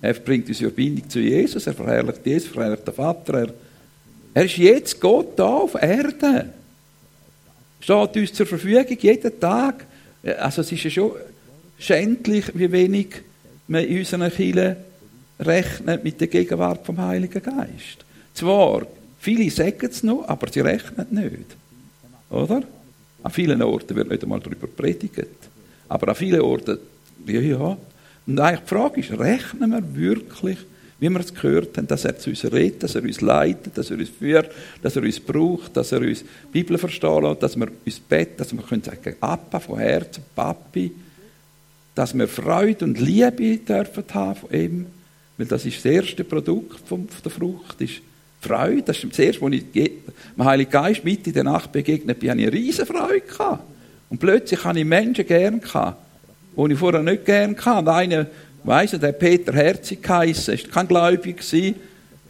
Er 0.01 0.15
bringt 0.15 0.49
uns 0.49 0.61
in 0.61 0.67
Verbindung 0.67 1.09
zu 1.09 1.21
Jesus, 1.21 1.67
er 1.67 1.75
verherrlicht 1.75 2.27
Jesus, 2.27 2.51
verherrlicht 2.51 2.87
den 2.87 2.95
Vater, 2.95 3.35
er, 3.35 3.55
er 4.35 4.45
ist 4.45 4.57
jetzt 4.57 5.01
Gott 5.01 5.39
da 5.39 5.47
auf 5.47 5.75
Erde. 5.75 6.49
Steht 7.81 8.17
uns 8.17 8.33
zur 8.33 8.47
Verfügung 8.47 8.97
jeden 8.99 9.39
Tag. 9.39 9.87
Also 10.39 10.63
es 10.63 10.73
ist 10.73 10.85
ja 10.85 10.91
schon 10.91 11.13
schändlich, 11.79 12.47
wie 12.55 12.73
wenig 12.73 13.09
man 13.69 13.85
in 13.85 13.99
unseren 13.99 14.31
Kirchen 14.33 14.77
rechnet 15.39 16.03
mit 16.03 16.21
der 16.21 16.29
Gegenwart 16.29 16.85
vom 16.85 16.99
Heiligen 16.99 17.43
Geist. 17.43 18.05
Zwar, 18.35 18.87
viele 19.21 19.51
sagen 19.51 19.89
es 19.89 20.03
noch, 20.03 20.29
aber 20.29 20.51
sie 20.51 20.61
rechnen 20.61 21.07
nicht. 21.11 21.57
Oder? 22.31 22.63
An 23.23 23.31
vielen 23.31 23.63
Orten 23.63 23.97
wird 23.97 24.11
nicht 24.11 24.23
einmal 24.23 24.41
darüber 24.41 24.67
predigt. 24.67 25.27
Aber 25.89 26.09
an 26.09 26.15
vielen 26.15 26.41
Orten, 26.41 26.79
ja, 27.27 27.41
ja. 27.41 27.77
Und 28.27 28.41
eigentlich 28.41 28.61
die 28.61 28.75
Frage 28.75 29.01
ist, 29.01 29.13
rechnen 29.13 29.71
wir 29.71 29.95
wirklich, 29.95 30.59
wie 31.01 31.11
wir 31.11 31.21
es 31.21 31.35
gehört 31.35 31.77
haben, 31.77 31.89
dass 31.89 32.05
er 32.05 32.17
zu 32.19 32.31
uns 32.31 32.45
redet, 32.45 32.83
dass 32.85 32.95
er 32.95 33.03
uns 33.03 33.21
leitet, 33.21 33.77
dass 33.77 33.91
er 33.91 33.99
uns 33.99 34.09
führt, 34.09 34.51
dass 34.83 34.95
er 34.95 35.03
uns 35.03 35.19
braucht, 35.19 35.77
dass 35.77 35.91
er 35.93 36.01
uns 36.01 36.21
die 36.21 36.27
Bibel 36.53 36.79
verstehen 36.79 37.25
lässt, 37.25 37.43
dass 37.43 37.57
wir 37.57 37.69
uns 37.85 37.99
beten, 37.99 38.37
dass 38.37 38.53
wir 38.53 38.63
können 38.63 38.85
sagen, 38.85 39.17
Appa 39.21 39.59
von 39.59 39.79
Herzen, 39.79 40.23
Papi, 40.35 40.93
dass 41.95 42.17
wir 42.17 42.29
Freude 42.29 42.85
und 42.85 43.01
Liebe 43.01 43.59
dürfen 43.59 44.05
haben 44.15 44.37
von 44.37 44.53
ihm, 44.53 44.87
weil 45.37 45.47
das 45.47 45.67
ist 45.67 45.79
das 45.79 45.87
erste 45.87 46.25
Produkt 46.25 46.87
von 46.89 47.09
der 47.25 47.31
Frucht, 47.31 47.81
ist 47.81 48.01
Freude. 48.43 48.83
Das 48.83 48.99
ist 48.99 49.11
das 49.11 49.19
erste, 49.19 49.45
als 49.45 49.55
ich 49.55 49.73
dem 49.73 50.45
Heiligen 50.45 50.71
Geist 50.71 51.05
mit 51.05 51.27
in 51.27 51.33
der 51.33 51.45
Nacht 51.45 51.73
begegnet 51.73 52.19
bin, 52.19 52.31
habe 52.31 52.41
ich 52.41 52.47
eine 52.47 52.53
riesen 52.53 52.87
Freude. 52.87 53.59
Und 54.11 54.19
plötzlich 54.19 54.63
habe 54.65 54.79
ich 54.79 54.85
Menschen 54.85 55.27
gern 55.27 55.61
die 55.61 56.73
ich 56.73 56.79
vorher 56.79 57.03
nicht 57.03 57.25
gern 57.25 57.57
hatte. 57.57 57.93
Einer, 57.93 58.27
weiss 58.65 58.91
der 58.91 59.13
Peter 59.13 59.53
Herzig 59.53 60.03
geheissen, 60.03 60.55
ist 60.55 60.71
kein 60.71 60.87
Gläubiger 60.87 61.43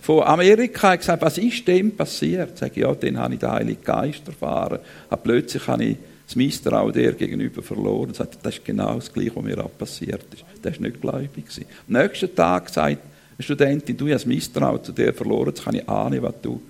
von 0.00 0.22
Amerika, 0.24 0.90
hat 0.90 1.00
gesagt, 1.00 1.22
was 1.22 1.38
ist 1.38 1.66
dem 1.66 1.96
passiert? 1.96 2.52
Ich 2.54 2.60
sage, 2.60 2.80
ja, 2.80 2.94
den 2.94 3.18
habe 3.18 3.34
ich 3.34 3.40
den 3.40 3.50
Heiligen 3.50 3.84
Geist 3.84 4.26
erfahren. 4.26 4.80
Und 5.10 5.22
plötzlich 5.22 5.66
habe 5.66 5.84
ich 5.84 5.96
das 6.26 6.36
Misstrauen 6.36 6.92
der 6.92 7.12
gegenüber 7.12 7.62
verloren. 7.62 8.12
Sagt, 8.12 8.38
das 8.42 8.56
ist 8.56 8.64
genau 8.64 8.96
das 8.96 9.12
Gleiche, 9.12 9.36
was 9.36 9.44
mir 9.44 9.64
auch 9.64 9.78
passiert 9.78 10.24
ist. 10.32 10.44
Der 10.62 10.72
war 10.72 10.80
nicht 10.80 11.00
gläubig. 11.00 11.44
Am 11.88 12.00
nächsten 12.00 12.34
Tag 12.34 12.68
sagt 12.68 12.98
Studentin, 13.38 13.96
du 13.96 14.12
hast 14.12 14.26
Misstrauen 14.26 14.82
zu 14.82 14.92
dir 14.92 15.12
verloren, 15.12 15.48
jetzt 15.48 15.64
kann 15.64 15.74
ich 15.74 15.88
ahnen, 15.88 16.22
was 16.22 16.34
du, 16.42 16.60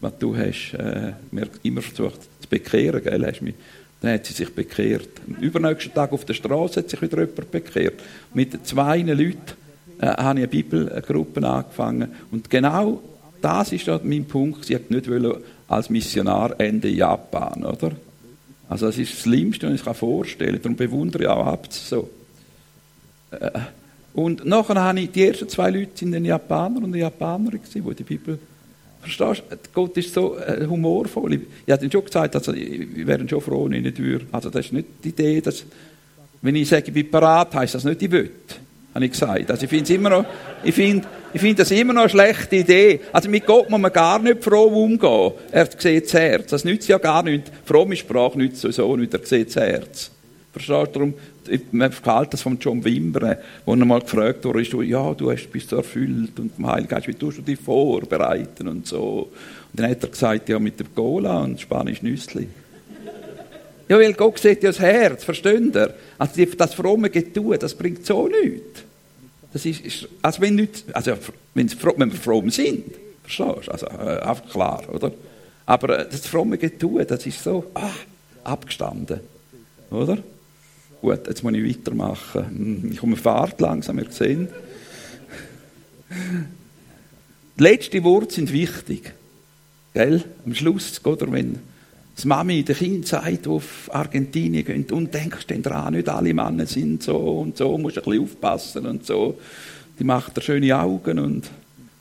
was 0.00 0.18
du 0.18 0.36
hast 0.36 0.74
äh, 0.74 1.12
mir 1.30 1.48
immer 1.62 1.82
versucht 1.82 2.22
zu 2.40 2.48
bekehren. 2.48 3.02
Gell? 3.02 3.26
Hast 3.26 3.42
mich, 3.42 3.54
dann 4.00 4.14
hat 4.14 4.26
sie 4.26 4.34
sich 4.34 4.54
bekehrt. 4.54 5.08
Am 5.26 5.42
übernächsten 5.42 5.94
Tag 5.94 6.12
auf 6.12 6.24
der 6.24 6.34
Straße 6.34 6.80
hat 6.80 6.90
sich 6.90 7.00
wieder 7.02 7.18
jemand 7.18 7.50
bekehrt. 7.50 8.00
Mit 8.34 8.66
zwei 8.66 8.98
Leuten 8.98 9.40
äh, 9.98 10.06
habe 10.06 10.18
ich 10.18 10.44
eine 10.44 10.48
Bibelgruppe 10.48 11.46
angefangen. 11.46 12.08
Und 12.30 12.50
genau 12.50 13.02
das 13.40 13.72
ist 13.72 13.86
mein 14.04 14.24
Punkt. 14.24 14.64
Sie 14.64 14.74
hat 14.74 14.90
nicht 14.90 15.08
als 15.68 15.90
Missionar 15.90 16.58
Ende 16.58 16.88
Japan, 16.88 17.64
oder? 17.64 17.92
Also 18.68 18.86
das 18.86 18.98
ist 18.98 19.12
das 19.12 19.22
Schlimmste, 19.22 19.68
was 19.68 19.80
ich 19.80 19.86
mir 19.86 19.94
vorstellen 19.94 20.54
kann. 20.54 20.62
Darum 20.62 20.76
bewundere 20.76 21.22
ich 21.24 21.28
auch 21.28 21.46
Abt 21.46 21.72
so. 21.72 22.10
Äh, 23.30 23.50
und 24.16 24.46
nachher 24.46 24.82
habe 24.82 25.00
ich, 25.00 25.10
die 25.10 25.28
ersten 25.28 25.48
zwei 25.48 25.70
Leute 25.70 25.90
sind 25.94 26.14
ein 26.14 26.24
Japaner 26.24 26.78
und 26.78 26.86
eine 26.86 26.98
Japanerin 26.98 27.60
die 27.72 27.94
die 27.94 28.02
Bibel 28.02 28.38
Verstehst 29.06 29.44
du? 29.48 29.56
Gott 29.72 29.96
ist 29.98 30.12
so 30.12 30.36
äh, 30.36 30.66
humorvoll. 30.66 31.34
Ich, 31.34 31.72
habe 31.72 31.88
schon 31.90 32.04
gesagt, 32.04 32.34
also, 32.34 32.52
ich 32.52 33.06
wäre 33.06 33.28
schon 33.28 33.40
froh, 33.40 33.66
wenn 33.66 33.74
ich 33.74 33.82
nicht 33.84 33.98
würde. 33.98 34.26
Also, 34.32 34.50
das 34.50 34.66
ist 34.66 34.72
nicht 34.72 34.88
die 35.04 35.10
Idee, 35.10 35.40
dass, 35.40 35.64
wenn 36.42 36.56
ich 36.56 36.68
sage, 36.68 36.86
ich 36.88 36.92
bin 36.92 37.08
parat, 37.08 37.54
heisst 37.54 37.76
das 37.76 37.84
nicht, 37.84 38.02
ich 38.02 38.10
will. 38.10 38.30
Habe 38.92 39.04
ich 39.04 39.12
gesagt. 39.12 39.48
Also, 39.48 39.62
ich 39.62 39.70
finde 39.70 39.84
es 39.84 39.90
immer 39.90 40.10
noch, 40.10 40.24
ich 40.64 40.74
finde, 40.74 41.06
ich 41.32 41.40
finde 41.40 41.56
das 41.56 41.70
immer 41.70 41.92
noch 41.92 42.02
eine 42.02 42.10
schlechte 42.10 42.56
Idee. 42.56 43.00
Also, 43.12 43.28
mit 43.28 43.46
Gott 43.46 43.70
muss 43.70 43.80
man 43.80 43.92
gar 43.92 44.18
nicht 44.18 44.42
froh 44.42 44.64
umgehen. 44.64 45.32
Er 45.52 45.68
sieht 45.78 46.06
das 46.06 46.14
Herz. 46.14 46.50
Das 46.50 46.64
nützt 46.64 46.88
ja 46.88 46.98
gar 46.98 47.22
nichts. 47.22 47.52
Fromme 47.64 47.94
Sprache 47.94 48.38
nützt 48.38 48.60
sowieso 48.60 48.96
nicht. 48.96 49.14
Er 49.14 49.24
sieht 49.24 49.54
das 49.54 49.56
Herz. 49.56 50.10
Verstehst 50.56 50.96
du? 50.96 51.00
Darum, 51.00 51.14
man 51.72 51.92
verkalt 51.92 52.32
das 52.32 52.40
von 52.40 52.58
John 52.58 52.82
Wimber, 52.82 53.36
wo 53.66 53.74
er 53.74 53.84
mal 53.84 54.00
gefragt 54.00 54.42
wurde, 54.46 54.84
ja, 54.84 55.12
du 55.12 55.30
bist 55.52 55.68
so 55.68 55.76
erfüllt 55.76 56.40
und 56.40 56.54
vom 56.54 56.66
Heiligen 56.66 56.88
Geist, 56.88 57.08
wie 57.08 57.14
tust 57.14 57.36
du 57.36 57.42
dich 57.42 57.60
vorbereiten 57.60 58.66
und 58.66 58.86
so. 58.86 59.30
Und 59.70 59.78
dann 59.78 59.90
hat 59.90 60.02
er 60.02 60.08
gesagt, 60.08 60.48
ja, 60.48 60.58
mit 60.58 60.80
dem 60.80 60.94
Cola 60.94 61.42
und 61.42 61.60
Spanisch 61.60 62.00
Nüssli. 62.00 62.48
ja, 63.86 63.98
weil 63.98 64.14
Gott 64.14 64.38
sieht 64.38 64.62
ja 64.62 64.70
das 64.70 64.80
Herz, 64.80 65.24
versteht 65.24 65.76
ihr? 65.76 65.94
Also 66.16 66.42
das 66.56 66.72
fromme 66.72 67.10
Getue, 67.10 67.58
das 67.58 67.74
bringt 67.74 68.06
so 68.06 68.26
nichts. 68.26 68.82
Das 69.52 69.66
ist, 69.66 69.84
ist 69.84 70.08
also 70.22 70.40
wenn, 70.40 70.54
nicht, 70.54 70.84
also 70.94 71.12
wenn, 71.52 71.70
wenn 71.98 72.12
wir 72.12 72.18
fromm 72.18 72.48
sind, 72.48 72.94
verstehst 73.24 73.68
du? 73.68 73.72
Also 73.72 73.86
äh, 73.88 74.20
einfach 74.20 74.48
klar, 74.48 74.84
oder? 74.90 75.12
Aber 75.66 75.98
äh, 75.98 76.08
das 76.10 76.26
fromme 76.26 76.56
Getue, 76.56 77.04
das 77.04 77.26
ist 77.26 77.44
so 77.44 77.66
ah, 77.74 77.90
abgestanden, 78.42 79.20
oder? 79.90 80.16
Gut, 81.00 81.26
jetzt 81.26 81.42
muss 81.42 81.54
ich 81.54 81.76
weitermachen. 81.78 82.46
Hm, 82.46 82.92
ich 82.92 82.98
komme 82.98 83.16
Fahrt 83.16 83.60
langsam, 83.60 83.98
ihr 83.98 84.10
seht. 84.10 84.48
Die 87.58 87.62
letzten 87.62 88.04
Worte 88.04 88.34
sind 88.34 88.52
wichtig. 88.52 89.12
Gell? 89.94 90.22
Am 90.44 90.54
Schluss, 90.54 91.04
oder, 91.04 91.30
wenn 91.32 91.58
das 92.14 92.24
Mami 92.24 92.62
den 92.62 92.76
Kind 92.76 93.06
sagt, 93.06 93.44
die 93.44 93.48
auf 93.48 93.90
Argentinien 93.92 94.64
gehen, 94.64 94.86
und 94.90 95.12
denkst 95.12 95.46
dann 95.48 95.62
dran, 95.62 95.94
nicht 95.94 96.08
alle 96.08 96.32
Männer 96.32 96.66
sind 96.66 97.02
so 97.02 97.16
und 97.16 97.56
so, 97.56 97.76
musst 97.76 97.98
ein 97.98 98.04
bisschen 98.04 98.22
aufpassen 98.22 98.86
und 98.86 99.04
so. 99.04 99.38
Die 99.98 100.04
macht 100.04 100.36
dir 100.36 100.42
schöne 100.42 100.78
Augen 100.78 101.18
und, 101.18 101.50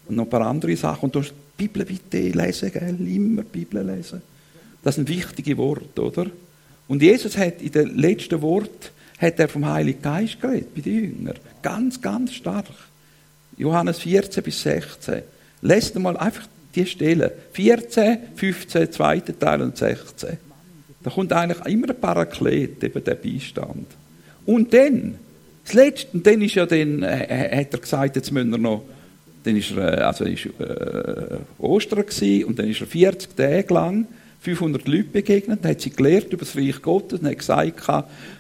und 0.08 0.16
noch 0.16 0.24
ein 0.24 0.30
paar 0.30 0.48
andere 0.48 0.76
Sachen. 0.76 1.06
Und 1.06 1.16
du 1.16 1.20
hast 1.20 1.32
die 1.32 1.68
Bibel 1.68 1.86
bitte 1.86 2.20
lesen, 2.30 2.72
gell? 2.72 3.08
Immer 3.08 3.44
die 3.44 3.60
Bibel 3.60 3.86
lesen. 3.86 4.22
Das 4.84 4.96
sind 4.96 5.10
wichtige 5.10 5.58
Worte, 5.58 6.02
oder? 6.02 6.28
Und 6.88 7.02
Jesus 7.02 7.38
hat 7.38 7.62
in 7.62 7.72
den 7.72 7.98
letzten 7.98 8.42
Wort 8.42 8.92
hat 9.20 9.40
er 9.40 9.48
vom 9.48 9.66
Heiligen 9.66 10.02
Geist 10.02 10.42
geredet 10.42 10.74
bei 10.76 10.82
den 10.82 10.94
Jüngern. 10.94 11.40
Ganz, 11.62 12.02
ganz 12.02 12.34
stark. 12.34 12.66
Johannes 13.58 14.00
14 14.00 14.44
bis 14.44 14.62
16. 14.62 15.22
Lest 15.62 15.98
mal 15.98 16.18
einfach 16.18 16.48
die 16.76 16.86
Stellen. 16.86 17.32
14, 17.54 18.18
15, 18.36 18.92
zweiter 18.92 19.38
Teil 19.38 19.62
und 19.62 19.78
16. 19.78 20.38
Da 21.04 21.10
kommt 21.10 21.32
eigentlich 21.34 21.66
immer 21.68 21.90
ein 21.90 22.00
Paraklet, 22.00 22.84
eben 22.84 23.04
der 23.04 23.16
Beistand. 23.16 23.88
Und 24.46 24.74
dann, 24.74 25.16
das 25.64 25.74
Letzte, 25.74 26.08
und 26.14 26.28
dann 26.28 26.42
ist 26.42 26.56
ja 26.56 26.66
dann, 26.66 27.04
äh, 27.04 27.60
hat 27.60 27.74
er 27.74 27.80
gesagt, 27.80 28.16
jetzt 28.16 28.32
müssen 28.32 28.52
wir 28.52 28.58
noch, 28.58 28.84
dann 29.44 29.56
ist 29.56 29.72
er, 29.72 30.00
äh, 30.00 30.02
also 30.02 30.26
ist, 30.26 30.46
äh, 30.46 31.38
Ostern 31.60 32.06
gewesen, 32.06 32.46
und 32.46 32.60
dann 32.60 32.70
ist 32.70 32.82
er 32.82 32.88
40 32.88 33.36
Tage 33.36 33.74
lang 33.74 34.08
500 34.46 34.88
Leute 34.88 35.06
begegnet, 35.06 35.66
hat 35.66 35.82
sie 35.82 35.90
gelehrt 35.90 36.32
über 36.32 36.46
das 36.46 36.56
Reich 36.56 36.80
Gottes 36.80 37.20
und 37.20 37.28
hat 37.28 37.38
gesagt, 37.38 37.82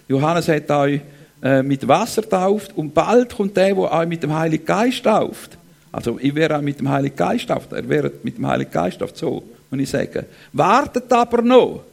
Johannes 0.08 0.48
hat 0.48 0.70
euch 0.70 1.02
äh, 1.42 1.64
mit 1.64 1.88
Wasser 1.88 2.22
tauft 2.28 2.78
und 2.78 2.94
bald 2.94 3.36
kommt 3.36 3.58
der, 3.58 3.74
der 3.74 3.92
euch 3.92 4.08
mit 4.08 4.22
dem 4.22 4.34
Heiligen 4.34 4.66
Geist 4.66 5.04
tauft. 5.04 5.58
Also 5.92 6.20
ich 6.22 6.36
wäre 6.36 6.58
auch 6.58 6.62
mit 6.62 6.80
dem 6.80 6.90
Heiligen 6.90 7.16
Geist 7.16 7.48
tauft, 7.48 7.72
er 7.74 7.90
wäre 7.90 8.12
mit 8.22 8.38
dem 8.38 8.46
Heiligen 8.46 8.72
Geist 8.72 9.00
tauft, 9.00 9.18
so, 9.18 9.44
muss 9.72 9.82
ich 9.82 9.90
sagen. 9.90 10.26
Wartet 10.54 11.12
aber 11.12 11.42
noch. 11.42 11.84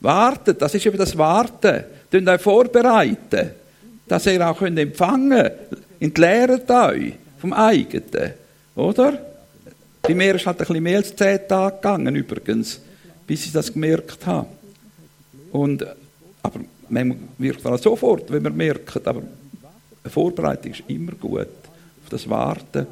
Wartet, 0.00 0.62
das 0.62 0.74
ist 0.74 0.86
eben 0.86 0.96
das 0.96 1.18
Warten. 1.18 1.82
Könnt 2.10 2.28
euch 2.28 2.40
vorbereiten, 2.40 3.50
dass 4.06 4.26
ihr 4.26 4.48
auch 4.48 4.56
könnt 4.56 4.78
empfangen 4.78 5.30
könnt. 5.30 5.82
Entlehrt 5.98 6.70
euch 6.70 7.14
vom 7.40 7.52
eigenen. 7.52 8.34
Oder? 8.76 9.18
Bei 10.00 10.14
mir 10.14 10.36
ist 10.36 10.46
halt 10.46 10.58
ein 10.58 10.66
bisschen 10.66 10.82
mehr 10.82 10.98
als 10.98 11.16
zehn 11.16 11.40
Tage 11.48 11.74
gegangen, 11.74 12.14
übrigens, 12.14 12.80
bis 13.28 13.46
ich 13.46 13.52
das 13.52 13.72
gemerkt 13.72 14.26
habe. 14.26 14.48
Und, 15.52 15.86
aber 16.42 16.60
man 16.88 17.28
wirkt 17.36 17.64
dann 17.64 17.78
sofort, 17.78 18.32
wenn 18.32 18.42
man 18.42 18.56
merkt, 18.56 19.06
aber 19.06 19.22
eine 20.02 20.10
Vorbereitung 20.10 20.72
ist 20.72 20.82
immer 20.88 21.12
gut. 21.12 21.46
Auf 22.02 22.08
das 22.08 22.28
Warten. 22.28 22.86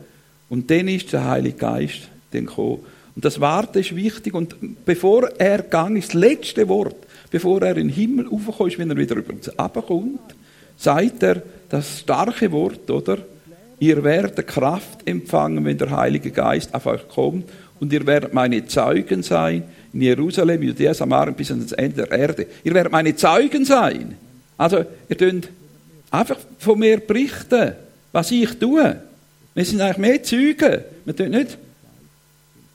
Und 0.51 0.71
dann 0.71 0.89
ist 0.89 1.13
der 1.13 1.25
Heilige 1.25 1.57
Geist 1.57 2.09
dann 2.31 2.47
gekommen. 2.47 2.81
Und 3.15 3.25
das 3.25 3.41
Warten 3.41 3.79
ist 3.79 3.97
wichtig. 3.97 4.35
Und 4.35 4.85
bevor 4.85 5.31
er 5.39 5.63
gegangen 5.63 5.97
ist, 5.97 6.09
das 6.09 6.15
letzte 6.15 6.69
Wort, 6.69 6.97
bevor 7.31 7.63
er 7.63 7.79
in 7.79 7.89
den 7.89 7.97
Himmel 7.97 8.29
aufgekommen 8.29 8.71
ist, 8.71 8.79
wenn 8.79 8.91
er 8.91 8.97
wieder 8.97 9.17
übrigens 9.17 9.49
runterkommt, 9.59 10.35
sagt 10.77 11.23
er 11.23 11.43
das 11.71 12.01
starke 12.01 12.53
Wort, 12.53 12.91
oder? 12.91 13.19
Ihr 13.79 14.05
werdet 14.05 14.47
Kraft 14.47 15.07
empfangen, 15.07 15.65
wenn 15.65 15.79
der 15.79 15.91
Heilige 15.91 16.31
Geist 16.31 16.75
auf 16.75 16.85
euch 16.87 17.09
kommt. 17.09 17.51
Und 17.81 17.93
ihr 17.93 18.07
werdet 18.07 18.35
meine 18.35 18.67
Zeugen 18.67 19.23
sein 19.23 19.65
in 19.97 20.03
Jerusalem, 20.03 20.63
Judäa, 20.63 20.93
Samarien 20.93 21.35
bis 21.35 21.51
ans 21.51 21.73
Ende 21.73 22.07
der 22.07 22.13
Erde. 22.13 22.47
Ihr 22.63 22.75
werdet 22.75 22.93
meine 22.93 23.17
Zeugen 23.17 23.65
sein. 23.65 24.15
Also, 24.59 24.85
ihr 25.09 25.17
könnt 25.17 25.49
einfach 26.11 26.39
von 26.59 26.79
mir 26.79 27.01
berichten, 27.01 27.73
was 28.13 28.31
ich 28.31 28.59
tue. 28.59 28.97
Wir 29.55 29.65
sind 29.65 29.81
eigentlich 29.81 29.97
mehr 29.97 30.23
Zeugen. 30.23 30.83
Wir 31.05 31.17
tun 31.17 31.31
nicht 31.31 31.57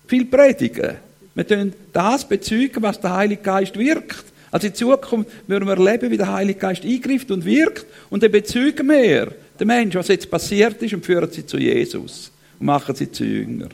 viel 0.08 0.26
predigen. 0.26 0.96
Wir 1.36 1.48
tun 1.48 1.74
das 1.94 2.28
bezeugen, 2.28 2.82
was 2.82 3.00
der 3.00 3.16
Heilige 3.16 3.44
Geist 3.44 3.78
wirkt. 3.78 4.26
Also 4.50 4.68
in 4.68 4.74
Zukunft 4.74 5.30
würden 5.48 5.68
wir 5.68 5.78
erleben, 5.78 6.10
wie 6.10 6.18
der 6.18 6.34
Heilige 6.34 6.60
Geist 6.60 6.84
eingreift 6.84 7.30
und 7.30 7.46
wirkt. 7.46 7.86
Und 8.10 8.24
dann 8.24 8.32
bezeugen 8.32 8.90
wir 8.90 9.32
den 9.60 9.68
Menschen, 9.68 10.00
was 10.00 10.08
jetzt 10.08 10.30
passiert 10.30 10.82
ist, 10.82 10.94
und 10.94 11.06
führen 11.06 11.32
sie 11.32 11.46
zu 11.46 11.58
Jesus. 11.58 12.32
Und 12.60 12.66
machen 12.66 12.96
sie 12.96 13.12
zu 13.12 13.24
Jünger. 13.24 13.70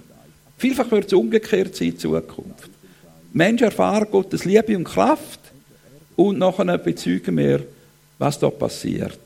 Vielfach 0.58 0.92
wird 0.92 1.08
es 1.08 1.14
umgekehrt 1.14 1.76
sein 1.76 1.90
in 1.90 1.98
Zukunft. 1.98 2.77
Menschen 3.34 3.66
erfahren 3.66 4.08
Gottes 4.10 4.46
Liebe 4.46 4.76
und 4.76 4.84
Kraft 4.84 5.40
und 6.16 6.40
nachher 6.40 6.78
bezeugen 6.78 7.38
wir, 7.38 7.64
was 8.18 8.40
da 8.40 8.50
passiert. 8.50 9.20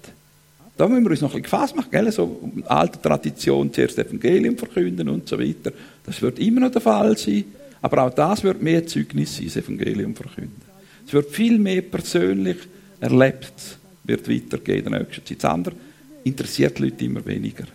Da 0.77 0.87
müssen 0.87 1.03
wir 1.03 1.11
uns 1.11 1.21
noch 1.21 1.35
ein 1.35 1.41
bisschen 1.41 1.43
gefasst 1.43 1.75
machen, 1.75 1.91
gell? 1.91 2.11
so 2.11 2.51
alte 2.65 3.01
Tradition, 3.01 3.71
zuerst 3.71 3.99
Evangelium 3.99 4.57
verkünden 4.57 5.09
und 5.09 5.27
so 5.27 5.39
weiter. 5.39 5.71
Das 6.05 6.21
wird 6.21 6.39
immer 6.39 6.61
noch 6.61 6.71
der 6.71 6.81
Fall 6.81 7.17
sein, 7.17 7.45
aber 7.81 8.03
auch 8.05 8.13
das 8.13 8.43
wird 8.43 8.61
mehr 8.61 8.85
Zeugnis 8.87 9.35
sein, 9.35 9.45
das 9.45 9.57
Evangelium 9.57 10.15
verkünden. 10.15 10.61
Es 11.05 11.13
wird 11.13 11.29
viel 11.29 11.59
mehr 11.59 11.81
persönlich 11.81 12.57
erlebt, 12.99 13.77
wird 14.03 14.29
weitergehen 14.29 14.85
in 14.85 14.91
der 14.91 15.01
nächsten 15.01 15.25
Zeit. 15.25 15.43
Das 15.43 15.51
andere 15.51 15.75
interessiert 16.23 16.77
die 16.77 16.83
Leute 16.83 17.05
immer 17.05 17.25
weniger. 17.25 17.65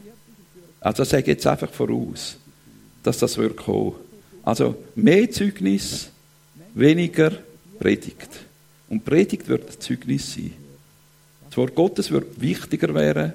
Also 0.80 1.02
ich 1.02 1.08
sage 1.08 1.32
jetzt 1.32 1.46
einfach 1.46 1.70
voraus, 1.70 2.38
dass 3.02 3.18
das 3.18 3.38
wird 3.38 3.56
kommen. 3.56 3.94
Also 4.42 4.76
mehr 4.94 5.30
Zeugnis, 5.30 6.10
weniger 6.76 7.32
Predigt. 7.78 8.28
Und 8.88 9.04
Predigt 9.04 9.48
wird 9.48 9.82
Zeugnis 9.82 10.34
sein. 10.34 10.52
Das 11.48 11.56
Wort 11.56 11.74
Gottes 11.74 12.10
wird 12.10 12.40
wichtiger 12.40 12.94
werden 12.94 13.32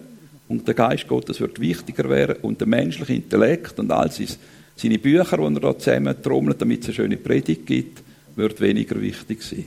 und 0.48 0.68
der 0.68 0.76
Geist 0.76 1.08
Gottes 1.08 1.40
wird 1.40 1.60
wichtiger 1.60 2.10
werden 2.10 2.38
und 2.44 2.60
der 2.60 2.68
menschliche 2.68 3.14
Intellekt 3.14 3.80
und 3.80 3.92
all 3.92 4.12
seine 4.12 5.00
Bücher, 5.00 5.38
die 5.38 5.44
er 5.44 5.60
da 5.60 5.78
zusammen 5.78 6.22
trommelt, 6.22 6.62
damit 6.62 6.82
es 6.82 6.88
eine 6.88 6.96
schöne 6.96 7.18
Predigt 7.18 7.66
gibt, 7.66 8.02
wird 8.36 8.62
weniger 8.62 9.00
wichtig 9.02 9.42
sein. 9.42 9.66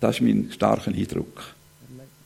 Das 0.00 0.16
ist 0.16 0.22
mein 0.22 0.48
starker 0.52 0.92
Eindruck. 0.92 1.54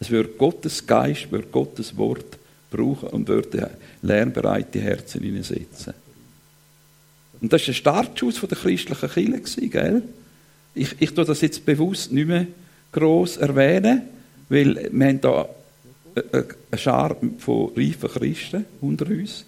Es 0.01 0.11
wird 0.11 0.37
Gottes 0.37 0.87
Geist, 0.87 1.31
wird 1.31 1.53
Gottes 1.53 1.97
Wort 1.97 2.38
brauchen 2.71 3.09
und 3.11 3.29
wird 3.29 3.57
lernbereite 4.03 4.81
Herzen 4.81 5.23
hineinsetzen. 5.23 5.95
Und 7.40 7.53
das 7.53 7.62
war 7.62 7.66
der 7.66 7.73
Startschuss 7.73 8.40
der 8.40 8.59
christlichen 8.59 8.97
Kirche, 8.97 9.68
gell? 9.68 10.03
Ich, 10.75 10.95
ich 10.99 11.13
tue 11.13 11.25
das 11.25 11.41
jetzt 11.41 11.65
bewusst 11.65 12.13
nicht 12.13 12.29
mehr 12.29 12.47
gross 12.91 13.37
erwähnen, 13.37 14.03
weil 14.49 14.89
wir 14.91 15.07
haben 15.07 15.21
da 15.21 15.49
eine 16.15 16.79
Schar 16.79 17.17
von 17.39 17.73
reifen 17.77 18.09
Christen 18.09 18.65
unter 18.81 19.07
uns, 19.07 19.45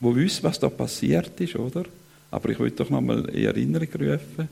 die 0.00 0.14
wissen, 0.16 0.42
was 0.42 0.58
da 0.58 0.68
passiert 0.68 1.40
ist, 1.40 1.56
oder? 1.56 1.84
Aber 2.30 2.48
ich 2.50 2.58
will 2.58 2.70
doch 2.70 2.90
noch 2.90 3.00
mal 3.00 3.28
in 3.28 3.44
Erinnerung 3.44 3.88
rufen. 3.94 4.48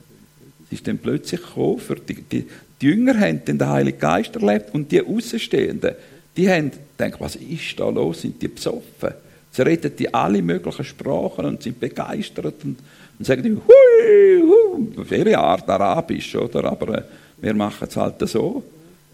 Es 0.65 0.73
ist 0.73 0.87
dann 0.87 0.97
plötzlich 0.97 1.41
gekommen, 1.41 1.79
für 1.79 1.95
die, 1.95 2.21
die, 2.21 2.47
die 2.81 2.85
Jünger 2.85 3.19
haben 3.19 3.43
den 3.43 3.67
Heiligen 3.67 3.99
Geist 3.99 4.35
erlebt 4.35 4.73
und 4.73 4.91
die 4.91 5.01
Außenstehenden, 5.01 5.95
die 6.37 6.49
haben 6.49 6.71
gedacht, 6.97 7.19
was 7.19 7.35
ist 7.35 7.79
da 7.79 7.89
los? 7.89 8.21
Sind 8.21 8.41
die 8.41 8.47
besoffen? 8.47 9.13
Sie 9.51 9.61
reden 9.63 9.91
die 9.97 10.13
alle 10.13 10.41
möglichen 10.41 10.85
Sprachen 10.85 11.45
und 11.45 11.61
sind 11.61 11.79
begeistert 11.79 12.63
und, 12.63 12.79
und 13.21 13.25
sagen, 13.25 13.61
hui, 13.67 14.41
hui, 14.41 14.99
auf 14.99 15.11
ihre 15.11 15.37
Art 15.37 15.69
arabisch, 15.69 16.35
oder? 16.35 16.65
Aber 16.65 16.97
äh, 16.97 17.03
wir 17.39 17.53
machen 17.53 17.87
es 17.87 17.95
halt 17.95 18.27
so, 18.27 18.63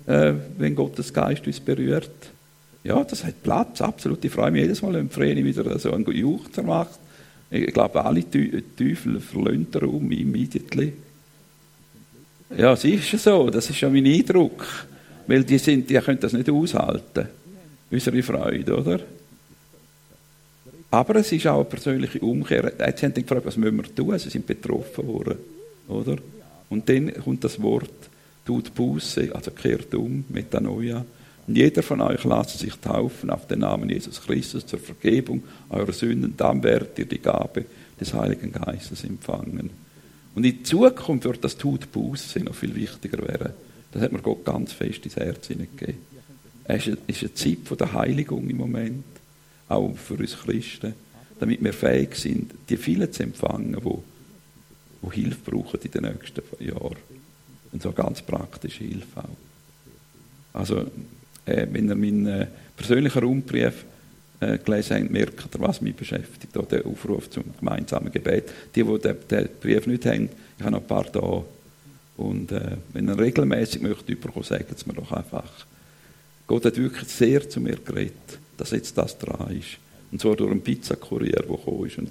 äh, 0.06 0.32
wenn 0.58 0.76
Gottes 0.76 1.14
Geist 1.14 1.46
uns 1.46 1.60
berührt. 1.60 2.10
Ja, 2.86 3.04
das 3.04 3.26
hat 3.26 3.44
Platz, 3.44 3.82
absolut. 3.82 4.24
Ich 4.24 4.32
freue 4.32 4.50
mich 4.50 4.62
jedes 4.62 4.82
Mal, 4.82 4.94
wenn 4.94 5.10
Vreni 5.10 5.44
wieder 5.44 5.78
so 5.78 5.92
einen 5.92 6.10
Juchzer 6.10 6.64
macht. 6.64 7.00
Ich 7.52 7.74
glaube, 7.74 8.06
alle 8.06 8.24
Teufel 8.32 9.20
verlöhnt 9.20 9.76
den 9.76 9.84
Raum 9.84 10.10
immediately. 10.10 10.94
Ja, 12.58 12.72
es 12.72 12.86
ist 12.86 13.12
so, 13.22 13.50
das 13.50 13.70
ist 13.70 13.82
ja 13.82 13.90
mein 13.90 14.06
Eindruck. 14.06 14.66
Weil 15.28 15.44
die, 15.44 15.58
sind, 15.58 15.90
die 15.90 15.96
können 15.96 16.22
das 16.22 16.32
nicht 16.32 16.50
aushalten. 16.50 17.28
Unsere 17.92 18.24
Freude, 18.24 18.74
oder? 18.74 19.02
Aber 20.90 21.16
es 21.16 21.32
ist 21.32 21.48
auch 21.48 21.56
eine 21.56 21.66
persönliche 21.66 22.20
Umkehr. 22.20 22.72
Jetzt 22.80 23.04
haben 23.04 23.14
sie 23.14 23.24
gefragt, 23.24 23.46
was 23.46 23.58
müssen 23.58 23.78
wir 23.78 23.96
tun? 23.96 24.18
Sie 24.20 24.30
sind 24.30 24.48
betroffen 24.48 25.08
worden, 25.08 25.38
oder? 25.88 26.18
Und 26.70 26.88
dann 26.88 27.14
kommt 27.14 27.44
das 27.44 27.62
Wort, 27.62 27.92
tut 28.46 28.74
Buße, 28.74 29.30
also 29.34 29.52
kehrt 29.52 29.94
um, 29.96 30.24
Metanoia. 30.30 31.06
Und 31.48 31.56
jeder 31.56 31.82
von 31.82 32.02
euch 32.02 32.24
lasst 32.26 32.60
sich 32.60 32.74
taufen 32.76 33.30
auf 33.30 33.48
den 33.48 33.60
Namen 33.60 33.90
Jesus 33.90 34.22
Christus 34.22 34.66
zur 34.66 34.80
Vergebung 34.80 35.44
eurer 35.70 35.94
Sünden. 35.94 36.34
Dann 36.36 36.62
werdet 36.64 37.00
ihr 37.00 37.06
die 37.06 37.20
Gabe 37.22 37.66
des 38.00 38.14
Heiligen 38.14 38.52
Geistes 38.52 39.04
empfangen. 39.04 39.70
Und 40.36 40.46
in 40.46 40.64
Zukunft 40.64 41.26
wird 41.26 41.44
das 41.44 41.58
Tut 41.58 41.92
Buße 41.92 42.40
noch 42.42 42.56
viel 42.56 42.76
wichtiger 42.76 43.26
werden. 43.28 43.54
Das 43.92 44.02
hat 44.02 44.12
mir 44.12 44.20
Gott 44.20 44.46
ganz 44.46 44.74
fest 44.74 45.06
ins 45.06 45.16
Herz 45.16 45.48
hineingegeben. 45.48 46.02
Es 46.66 46.86
ist 46.86 47.22
eine 47.22 47.34
Zeit 47.34 47.80
der 47.80 47.94
Heiligung 47.94 48.50
im 48.50 48.58
Moment, 48.58 49.06
auch 49.68 49.96
für 49.98 50.16
uns 50.16 50.38
Christen, 50.38 50.94
damit 51.40 51.64
wir 51.64 51.74
fähig 51.74 52.16
sind, 52.16 52.54
die 52.70 52.78
vielen 52.78 53.12
zu 53.12 53.24
empfangen, 53.24 53.74
die, 53.74 55.10
die 55.10 55.22
Hilfe 55.22 55.52
brauchen 55.52 55.80
in 55.82 55.92
den 55.92 56.04
nächsten 56.04 56.42
Jahren. 56.60 56.98
Und 57.72 57.82
so 57.82 57.92
ganz 57.92 58.22
praktische 58.22 58.84
Hilfe 58.84 59.20
auch. 59.20 60.58
Also, 60.60 60.86
äh, 61.46 61.68
wenn 61.70 61.90
ihr 61.90 61.96
meinen 61.96 62.26
äh, 62.26 62.48
persönlichen 62.76 63.20
Raumbrief 63.20 63.86
äh, 64.40 64.58
gelesen 64.58 65.02
habt, 65.02 65.12
merkt 65.12 65.56
ihr, 65.56 65.60
was 65.60 65.82
mich 65.82 65.96
beschäftigt. 65.96 66.58
Auch 66.58 66.68
der 66.68 66.86
Aufruf 66.86 67.30
zum 67.30 67.44
gemeinsamen 67.60 68.12
Gebet. 68.12 68.52
Die, 68.74 68.84
die 68.84 69.00
den, 69.00 69.16
den 69.30 69.50
Brief 69.62 69.86
nicht 69.88 70.06
haben, 70.06 70.30
ich 70.58 70.64
habe 70.64 70.72
noch 70.72 70.82
ein 70.82 70.88
paar 70.88 71.04
da. 71.06 71.44
Und 72.18 72.52
äh, 72.52 72.78
wenn 72.94 73.08
ihr 73.08 73.20
regelmäßig 73.20 73.82
möchtet 73.82 74.10
überkommen, 74.10 74.44
sagt 74.44 74.72
es 74.72 74.86
mir 74.88 74.94
doch 74.94 75.12
einfach. 75.12 75.52
Gott 76.48 76.66
hat 76.66 76.78
wirklich 76.78 77.08
sehr 77.10 77.48
zu 77.48 77.60
mir 77.60 77.76
geredet, 77.76 78.40
dass 78.58 78.72
jetzt 78.72 78.98
das 78.98 79.18
dran 79.18 79.56
ist. 79.56 79.78
Und 80.12 80.22
zwar 80.22 80.36
durch 80.36 80.52
einen 80.52 80.62
Pizzakurier, 80.62 81.44
der 81.48 81.58
gekommen 81.58 81.88
ist 81.88 81.98
und 81.98 82.10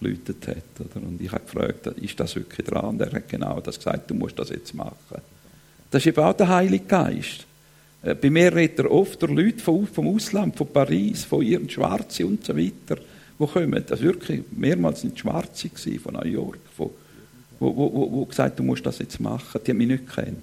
geläutet 0.00 0.46
hat. 0.48 0.80
Oder? 0.80 1.06
Und 1.06 1.20
ich 1.20 1.30
habe 1.30 1.44
gefragt, 1.44 1.86
ist 1.86 2.18
das 2.18 2.36
wirklich 2.36 2.66
dran? 2.66 2.86
Und 2.86 3.00
er 3.00 3.12
hat 3.12 3.28
genau 3.28 3.60
das 3.60 3.76
gesagt, 3.76 4.10
du 4.10 4.14
musst 4.14 4.38
das 4.38 4.50
jetzt 4.50 4.74
machen. 4.74 5.20
Das 5.90 6.02
ist 6.02 6.06
eben 6.06 6.24
auch 6.24 6.34
der 6.34 6.48
Heilige 6.48 6.84
Geist. 6.84 7.46
Äh, 8.02 8.14
bei 8.14 8.30
mir 8.30 8.54
redet 8.54 8.80
er 8.80 8.90
oft 8.90 9.20
durch 9.22 9.32
Leute 9.32 9.60
vom 9.60 10.08
Ausland, 10.08 10.56
von 10.56 10.66
Paris, 10.68 11.24
von 11.24 11.42
ihren 11.42 11.68
Schwarzen 11.68 12.26
und 12.26 12.44
so 12.44 12.56
weiter, 12.56 12.96
die 13.38 13.46
kommen. 13.46 13.84
Das 13.86 14.00
wirklich 14.00 14.42
mehrmals 14.50 15.04
nicht 15.04 15.18
Schwarze 15.18 15.70
von 16.02 16.14
New 16.14 16.24
York, 16.24 16.60
von 16.76 16.90
wo, 17.60 17.76
wo, 17.76 17.92
wo, 17.92 18.12
wo 18.12 18.24
gesagt 18.26 18.58
du 18.58 18.64
musst 18.64 18.84
das 18.84 18.98
jetzt 18.98 19.20
machen. 19.20 19.60
Die 19.64 19.70
haben 19.70 19.78
mich 19.78 19.86
nicht 19.86 20.06
gekannt. 20.06 20.42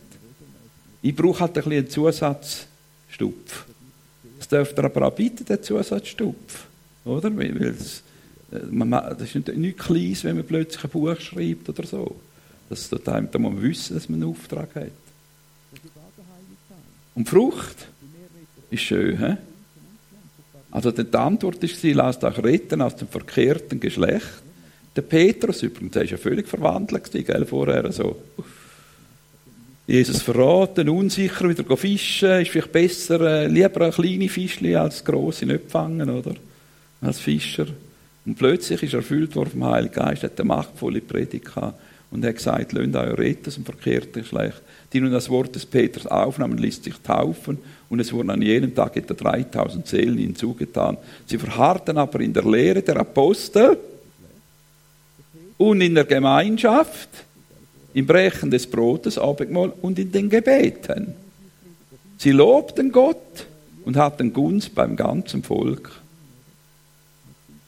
Ich 1.02 1.16
brauche 1.16 1.42
halt 1.42 1.58
ein 1.58 1.64
bisschen 1.64 1.80
einen 1.80 1.90
Zusatzstupf. 1.90 3.66
Das 4.40 4.48
dürft 4.48 4.80
ihr 4.80 4.86
aber 4.86 5.08
auch 5.08 5.14
bieten, 5.14 5.46
den 5.46 5.62
Zusatzstupf. 5.62 6.68
Oder? 7.06 7.36
Weil, 7.36 7.62
es, 7.62 8.04
äh, 8.52 8.60
man, 8.72 8.92
das 8.92 9.22
ist 9.22 9.36
nicht, 9.36 9.56
nicht 9.56 9.78
Kleines, 9.78 10.24
wenn 10.24 10.38
man 10.38 10.46
plötzlich 10.46 10.84
ein 10.84 10.90
Buch 10.90 11.20
schreibt 11.20 11.70
oder 11.70 11.86
so. 11.86 12.16
Das, 12.70 12.90
da, 12.90 13.22
muss 13.22 13.32
man 13.34 13.62
wissen, 13.62 13.96
dass 13.96 14.10
man 14.10 14.22
einen 14.22 14.32
Auftrag 14.32 14.74
hat. 14.76 14.92
Und 17.16 17.28
Frucht 17.28 17.88
ist 18.70 18.82
schön, 18.84 19.18
he? 19.18 19.36
Also 20.72 20.92
die 20.92 21.18
Antwort 21.18 21.64
ist, 21.64 21.82
sie 21.82 21.94
lasst 21.94 22.24
euch 22.24 22.38
retten 22.38 22.82
aus 22.82 22.96
dem 22.96 23.08
verkehrten 23.08 23.80
Geschlecht. 23.80 24.44
Der 24.96 25.02
Petrus 25.02 25.64
übrigens, 25.64 25.94
der 25.94 26.04
ist 26.04 26.12
ja 26.12 26.18
völlig 26.18 26.48
verwandelt 26.48 27.12
gell, 27.12 27.46
vorher 27.46 27.92
so. 27.92 28.22
Jesus 29.90 30.22
verraten, 30.22 30.88
unsicher 30.88 31.50
wieder 31.50 31.76
fischen, 31.76 32.42
ist 32.42 32.52
vielleicht 32.52 32.72
besser, 32.72 33.22
äh, 33.22 33.48
lieber 33.48 33.86
ein 33.86 33.92
kleine 33.92 34.30
Fischli 34.30 34.76
als 34.76 35.04
große 35.04 35.48
nicht 35.48 35.72
fangen, 35.72 36.12
oder? 36.12 36.36
Als 37.02 37.18
Fischer. 37.18 37.66
Und 38.24 38.36
plötzlich 38.38 38.84
ist 38.84 38.94
er 38.94 39.00
erfüllt 39.00 39.36
worden 39.36 39.50
vom 39.50 39.66
Heiligen 39.66 39.96
Geist, 39.96 40.22
hat 40.22 40.40
eine 40.40 40.48
machtvolle 40.48 41.02
Predigt 41.02 41.46
gehabt 41.46 41.80
und 42.12 42.24
hat 42.24 42.36
gesagt, 42.36 42.72
lönt 42.74 42.96
euch 42.96 43.18
retten 43.18 43.48
aus 43.48 43.56
dem 43.56 43.66
verkehrten 43.66 44.22
Geschlecht. 44.22 44.62
Die 44.94 45.02
nun 45.02 45.12
das 45.12 45.28
Wort 45.28 45.56
des 45.56 45.66
Petrus 45.66 46.06
aufnahmen, 46.06 46.60
ließ 46.60 46.84
sich 46.84 46.94
taufen 47.02 47.58
und 47.90 48.00
es 48.00 48.14
wurden 48.14 48.30
an 48.30 48.44
jenem 48.44 48.76
Tag 48.76 48.96
etwa 48.96 49.16
3000 49.16 49.88
Seelen 49.88 50.20
hinzugetan. 50.20 50.98
Sie 51.26 51.40
verharrten 51.40 51.98
aber 51.98 52.20
in 52.20 52.34
der 52.34 52.46
Lehre 52.46 52.84
der 52.84 52.98
Apostel 52.98 53.76
und 55.58 55.82
in 55.82 55.96
der 55.96 56.06
Gemeinschaft, 56.06 57.10
im 57.94 58.06
Brechen 58.06 58.52
des 58.52 58.68
Brotes, 58.68 59.18
Abendmahl 59.18 59.74
und 59.82 60.00
in 60.00 60.12
den 60.12 60.30
Gebeten. 60.30 61.16
Sie 62.18 62.32
lobten 62.32 62.92
Gott 62.92 63.48
und 63.86 63.98
hatten 63.98 64.34
Gunst 64.34 64.76
beim 64.76 64.96
ganzen 64.96 65.44
Volk. 65.44 66.02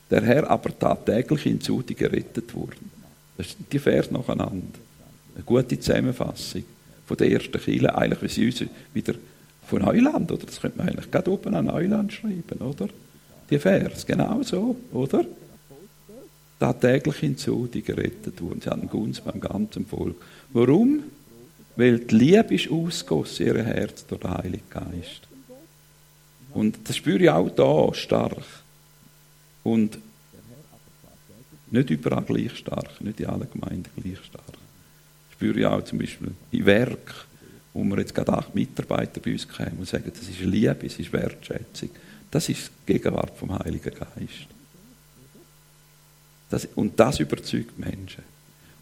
Der 0.09 0.21
Herr 0.23 0.49
aber 0.49 0.77
tat 0.77 1.05
täglich 1.05 1.43
hinzu, 1.43 1.81
die 1.81 1.95
gerettet 1.95 2.53
wurden. 2.53 2.91
Das 3.37 3.51
sind 3.51 3.71
die 3.71 3.79
Vers 3.79 4.11
nacheinander. 4.11 4.77
Eine 5.35 5.43
gute 5.45 5.79
Zusammenfassung 5.79 6.63
von 7.05 7.17
der 7.17 7.31
ersten 7.31 7.59
Kirche, 7.59 7.95
eigentlich 7.95 8.21
wie 8.21 8.27
sie 8.27 8.45
uns 8.45 8.71
wieder 8.93 9.13
von 9.65 9.81
Neuland, 9.81 10.31
oder? 10.31 10.45
Das 10.45 10.59
könnte 10.59 10.77
man 10.77 10.89
eigentlich 10.89 11.09
gerade 11.09 11.31
oben 11.31 11.55
an 11.55 11.65
Neuland 11.65 12.11
schreiben, 12.11 12.59
oder? 12.59 12.89
Die 13.49 13.57
Vers, 13.57 14.05
genau 14.05 14.43
so, 14.43 14.75
oder? 14.91 15.25
Da 16.61 16.73
täglich 16.73 17.17
hinzu, 17.17 17.67
die 17.67 17.81
gerettet 17.81 18.39
wurden. 18.39 18.61
Sie 18.61 18.69
hatten 18.69 18.87
Gunst 18.87 19.25
beim 19.25 19.39
ganzen 19.39 19.85
Volk. 19.85 20.15
Warum? 20.53 21.03
Weil 21.75 21.99
die 21.99 22.15
Liebe 22.15 22.53
ist 22.53 22.69
ausgossen, 22.69 23.47
ihr 23.47 23.63
Herz 23.63 24.05
durch 24.05 24.21
den 24.21 24.29
Heiligen 24.29 24.69
Geist. 24.69 25.27
Und 26.53 26.77
das 26.83 26.97
spüre 26.97 27.23
ich 27.23 27.29
auch 27.29 27.49
da 27.49 27.93
stark. 27.95 28.45
Und 29.63 29.97
nicht 31.71 31.89
überall 31.89 32.23
gleich 32.23 32.55
stark, 32.57 33.01
nicht 33.01 33.19
in 33.19 33.25
allen 33.25 33.47
Gemeinden 33.51 33.89
gleich 33.95 34.23
stark 34.23 34.61
spüre 35.41 35.59
ich 35.59 35.65
auch 35.65 35.83
zum 35.83 35.97
Beispiel 35.97 36.31
in 36.51 36.65
Werk, 36.67 37.25
wo 37.73 37.83
wir 37.83 37.97
jetzt 37.97 38.13
gerade 38.13 38.31
acht 38.31 38.53
Mitarbeiter 38.53 39.19
bei 39.19 39.31
uns 39.31 39.47
kommen 39.47 39.77
und 39.79 39.87
sagen, 39.87 40.11
das 40.13 40.29
ist 40.29 40.39
Liebe, 40.39 40.85
es 40.85 40.99
ist 40.99 41.11
Wertschätzung. 41.11 41.89
Das 42.29 42.47
ist 42.47 42.69
die 42.87 42.93
Gegenwart 42.93 43.35
vom 43.35 43.57
Heiligen 43.57 43.91
Geist. 43.91 44.60
Das, 46.51 46.67
und 46.75 46.99
das 46.99 47.19
überzeugt 47.19 47.79
Menschen. 47.79 48.23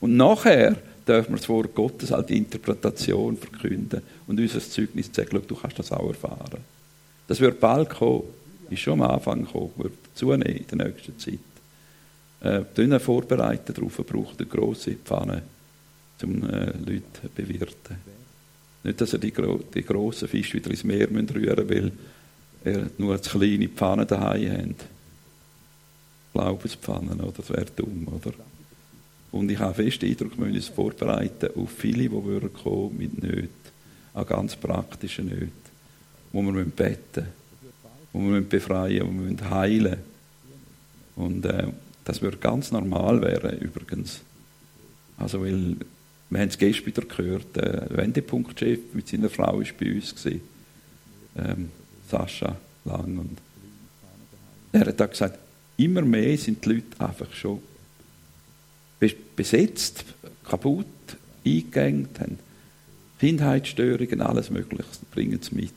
Und 0.02 0.18
nachher 0.18 0.76
dürfen 1.08 1.32
wir 1.32 1.38
das 1.38 1.50
Wort 1.50 1.74
Gottes 1.74 2.12
als 2.12 2.30
Interpretation 2.30 3.38
verkünden 3.38 4.02
und 4.28 4.40
unser 4.40 4.60
Zeugnis 4.60 5.10
sagen, 5.14 5.42
du 5.48 5.56
kannst 5.56 5.80
das 5.80 5.92
auch 5.92 6.10
erfahren. 6.10 6.60
Das 7.28 7.40
wird 7.40 7.60
bald 7.60 7.90
kommen, 7.90 8.24
ist 8.70 8.82
schon 8.82 9.02
am 9.02 9.10
Anfang 9.10 9.46
gekommen, 9.46 9.72
wird 9.78 9.94
zunehmen 10.16 10.66
in 10.70 10.78
der 10.78 10.88
nächsten 10.88 11.18
Zeit. 11.18 11.40
Äh, 12.42 13.00
vorbereiten 13.00 13.74
darauf, 13.74 13.98
braucht 13.98 14.40
eine 14.40 14.48
grosse 14.48 14.96
Pfanne 14.96 15.44
um 16.24 16.44
äh, 16.50 16.72
Leute 16.78 17.04
zu 17.22 17.30
bewirten. 17.34 17.98
Nicht, 18.84 19.02
dass 19.02 19.14
er 19.14 19.20
die, 19.20 19.34
die 19.74 19.84
grossen 19.84 20.28
Fische 20.28 20.56
wieder 20.56 20.72
ins 20.72 20.84
Meer 20.84 21.10
rühren 21.10 21.68
müssen, 21.68 21.70
weil 21.70 21.92
er 22.64 22.90
nur 22.98 23.14
eine 23.14 23.22
kleine 23.22 23.70
Pfanne 23.70 24.06
daheim 24.06 24.70
hat. 24.70 24.86
Glaubenspfannen, 26.34 27.20
oder? 27.22 27.34
Das 27.38 27.50
wäre 27.50 27.66
dumm, 27.76 28.08
oder? 28.08 28.34
Und 29.32 29.52
ich 29.52 29.60
habe 29.60 29.84
fest 29.84 30.02
den 30.02 30.12
Eindruck, 30.12 30.38
wir 30.38 30.46
müssen 30.46 30.56
uns 30.56 30.68
vorbereiten 30.68 31.50
auf 31.56 31.70
viele, 31.72 32.04
die 32.04 32.12
würden 32.12 32.52
kommen 32.54 32.98
mit 32.98 33.22
Nöten, 33.22 33.50
auch 34.14 34.26
ganz 34.26 34.56
praktischen 34.56 35.28
Nöten, 35.28 35.52
wo 36.32 36.42
wir 36.42 36.66
beten 36.66 36.98
müssen, 37.14 37.28
wo 38.14 38.20
wir 38.20 38.42
befreien 38.42 39.08
wo 39.08 39.24
wir 39.24 39.50
heilen 39.50 39.98
Und 41.16 41.46
äh, 41.46 41.68
das 42.06 42.22
würde 42.22 42.38
ganz 42.38 42.72
normal 42.72 43.22
werden, 43.22 43.60
übrigens. 43.60 44.22
Also, 45.18 45.42
weil 45.42 45.76
wir 46.30 46.40
haben 46.40 46.50
es 46.50 46.58
gestern 46.58 46.86
wieder 46.88 47.02
gehört, 47.04 47.56
der 47.56 47.88
Wendepunktchef 47.90 48.80
mit 48.94 49.08
seiner 49.08 49.30
Frau 49.30 49.60
war 49.60 49.66
bei 49.80 49.94
uns. 49.94 50.16
Ähm, 51.38 51.70
Sascha 52.10 52.56
Lang. 52.86 53.18
Und 53.20 53.38
er 54.72 54.88
hat 54.88 55.02
auch 55.02 55.10
gesagt, 55.10 55.40
immer 55.80 56.02
mehr 56.02 56.38
sind 56.38 56.64
die 56.66 56.74
Leute 56.74 57.00
einfach 57.00 57.34
schon 57.34 57.62
besetzt, 59.36 60.04
kaputt, 60.44 60.86
eingegangen, 61.46 62.10
haben 62.20 62.40
Kindheitsstörungen, 63.20 64.22
alles 64.22 64.50
Mögliche, 64.50 64.84
bringen 65.12 65.40
sie 65.42 65.56
mit. 65.56 65.74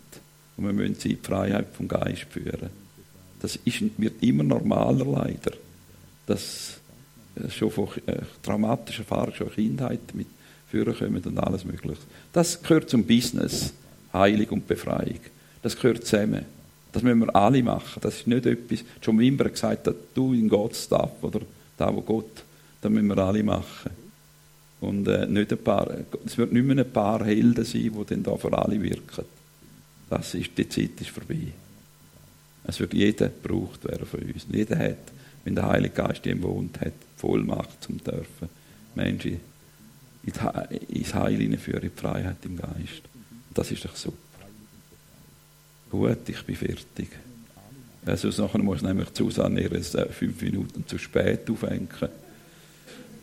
Und 0.57 0.67
wir 0.67 0.73
müssen 0.73 0.97
sie 0.97 1.13
in 1.13 1.17
die 1.17 1.27
Freiheit 1.27 1.69
vom 1.73 1.89
Geist 1.89 2.27
führen. 2.31 2.71
Das 3.41 3.57
ist, 3.65 3.83
wird 3.97 4.23
immer 4.23 4.43
normaler, 4.43 5.05
leider. 5.05 5.53
Das 6.27 6.81
schon 7.51 7.71
von 7.71 7.89
äh, 8.07 8.19
traumatischen 8.43 9.05
Erfahrungen, 9.05 9.35
schon 9.35 9.53
Kindheit 9.53 10.15
mit 10.15 10.27
führen 10.69 10.97
kommen 10.97 11.23
und 11.23 11.39
alles 11.39 11.65
Mögliche. 11.65 12.01
Das 12.33 12.63
gehört 12.63 12.89
zum 12.89 13.05
Business, 13.05 13.73
Heilung 14.13 14.49
und 14.49 14.67
Befreiung. 14.67 15.21
Das 15.63 15.77
gehört 15.77 16.07
zusammen. 16.07 16.47
Das 16.93 17.03
müssen 17.03 17.21
wir 17.21 17.35
alle 17.35 17.63
machen. 17.63 18.01
Das 18.01 18.17
ist 18.17 18.27
nicht 18.27 18.45
etwas, 18.47 18.85
John 19.03 19.19
Wimber 19.19 19.47
hat 19.47 19.53
gesagt, 19.53 19.91
du 20.15 20.35
in 20.35 20.49
Gott 20.49 20.77
Stuff 20.77 21.23
oder 21.23 21.41
da, 21.77 21.95
wo 21.95 22.03
Gott, 22.03 22.45
das 22.81 22.91
müssen 22.91 23.09
wir 23.09 23.19
alle 23.19 23.43
machen. 23.43 23.91
Und 24.81 25.07
äh, 25.09 25.27
nicht 25.27 25.53
ein 25.53 25.59
paar, 25.59 25.89
es 26.27 26.37
wird 26.37 26.53
nicht 26.53 26.67
mehr 26.67 26.85
ein 26.85 26.93
paar 26.93 27.25
Helden 27.25 27.65
sein, 27.65 27.93
die 27.97 28.05
dann 28.07 28.23
da 28.23 28.37
für 28.37 28.53
alle 28.57 28.83
wirken. 28.83 29.25
Das 30.11 30.35
ist, 30.35 30.51
die 30.59 30.69
Zeit 30.69 31.01
ist 31.01 31.11
vorbei. 31.11 31.53
Es 32.65 32.79
wird 32.81 32.93
jeder 32.93 33.29
gebraucht 33.29 33.85
werden 33.85 34.07
von 34.07 34.21
uns. 34.21 34.47
Jeder 34.53 34.79
hat, 34.79 34.99
wenn 35.45 35.55
der 35.55 35.69
Heilige 35.69 35.95
Geist 35.95 36.27
ihm 36.27 36.43
wohnt, 36.43 36.81
hat 36.81 36.93
Vollmacht 37.17 37.83
zum 37.83 38.03
dürfen 38.03 38.49
Menschen 38.95 39.41
ins 40.25 41.15
Heil 41.15 41.37
hineinführen, 41.37 41.83
in 41.83 41.91
die 41.95 42.01
Freiheit 42.01 42.37
im 42.45 42.57
Geist. 42.57 43.03
Das 43.55 43.71
ist 43.71 43.85
doch 43.85 43.97
super. 43.97 44.17
Gut, 45.93 46.27
ich 46.27 46.43
bin 46.45 46.57
fertig. 46.57 47.11
Also 48.07 48.29
nachher 48.43 48.63
muss 48.63 48.81
nämlich 48.81 49.09
Susanne 49.13 49.61
ihre 49.61 49.77
äh, 49.77 50.09
fünf 50.09 50.41
Minuten 50.41 50.87
zu 50.87 50.97
spät 50.97 51.51
aufhängen. 51.51 51.89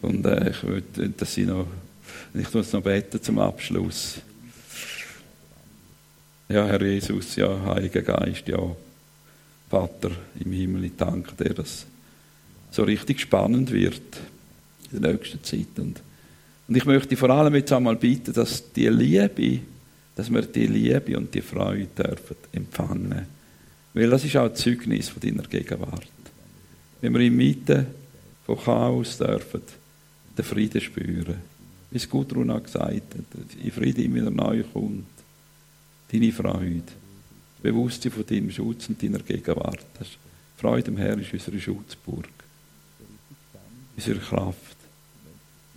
Und 0.04 0.24
äh, 0.28 0.52
ich 0.52 0.64
würde, 0.64 1.10
dass 1.10 1.34
sie 1.34 1.46
noch, 1.48 1.66
ich 2.36 2.54
muss 2.54 2.72
noch 2.72 2.84
beten 2.84 3.20
zum 3.24 3.40
Abschluss. 3.40 4.20
Ja, 6.48 6.68
Herr 6.68 6.82
Jesus, 6.84 7.36
ja, 7.38 7.60
Heiliger 7.66 8.04
Geist, 8.04 8.48
ja, 8.48 8.60
Vater 9.68 10.12
im 10.40 10.52
Himmel, 10.52 10.86
ich 10.86 10.96
danke 10.96 11.44
dir, 11.44 11.56
dass 11.56 11.88
so 12.70 12.84
richtig 12.84 13.20
spannend 13.20 13.72
wird 13.72 14.20
in 14.92 15.02
der 15.02 15.14
nächsten 15.14 15.44
Zeit. 15.44 15.78
Und 15.78 16.04
und 16.68 16.76
ich 16.76 16.86
möchte 16.86 17.18
vor 17.18 17.32
allem 17.32 17.56
jetzt 17.56 17.74
einmal 17.74 17.96
bitten, 17.96 18.32
dass 18.32 18.72
die 18.74 18.90
Liebe, 18.90 19.62
dass 20.20 20.30
wir 20.30 20.42
die 20.42 20.68
Liebe 20.68 21.18
und 21.18 21.34
die 21.34 21.42
Freude 21.42 21.88
dürfen 21.98 22.36
empfangen. 22.52 23.26
Weil 23.94 24.10
das 24.10 24.26
ist 24.26 24.36
auch 24.36 24.50
ein 24.50 24.56
Zeugnis 24.56 25.08
von 25.08 25.22
deiner 25.22 25.44
Gegenwart. 25.44 26.12
Wenn 27.00 27.14
wir 27.14 27.22
inmitten 27.22 27.88
von 28.46 28.58
Chaos 28.58 29.18
dürfen, 29.18 29.62
den 30.38 30.44
Frieden 30.44 30.82
spüren. 30.82 31.38
Wie 31.90 31.98
es 31.98 32.10
Gudrun 32.10 32.52
auch 32.52 32.62
gesagt 32.62 33.16
hat, 33.16 33.64
in 33.64 33.72
Frieden 33.72 34.14
immer 34.14 34.30
neu 34.30 34.62
kommt. 34.64 35.06
Deine 36.12 36.34
Freude. 36.34 36.84
Das 36.84 37.64
Bewusstsein 37.64 38.12
von 38.12 38.26
deinem 38.26 38.52
Schutz 38.52 38.90
und 38.90 39.02
deiner 39.02 39.20
Gegenwart. 39.20 39.86
Das 39.98 40.10
Freude 40.58 40.92
am 40.92 40.98
Herrn 40.98 41.22
ist 41.22 41.32
unsere 41.32 41.62
Schutzburg. 41.62 42.28
Unsere 43.96 44.20
Kraft. 44.20 44.76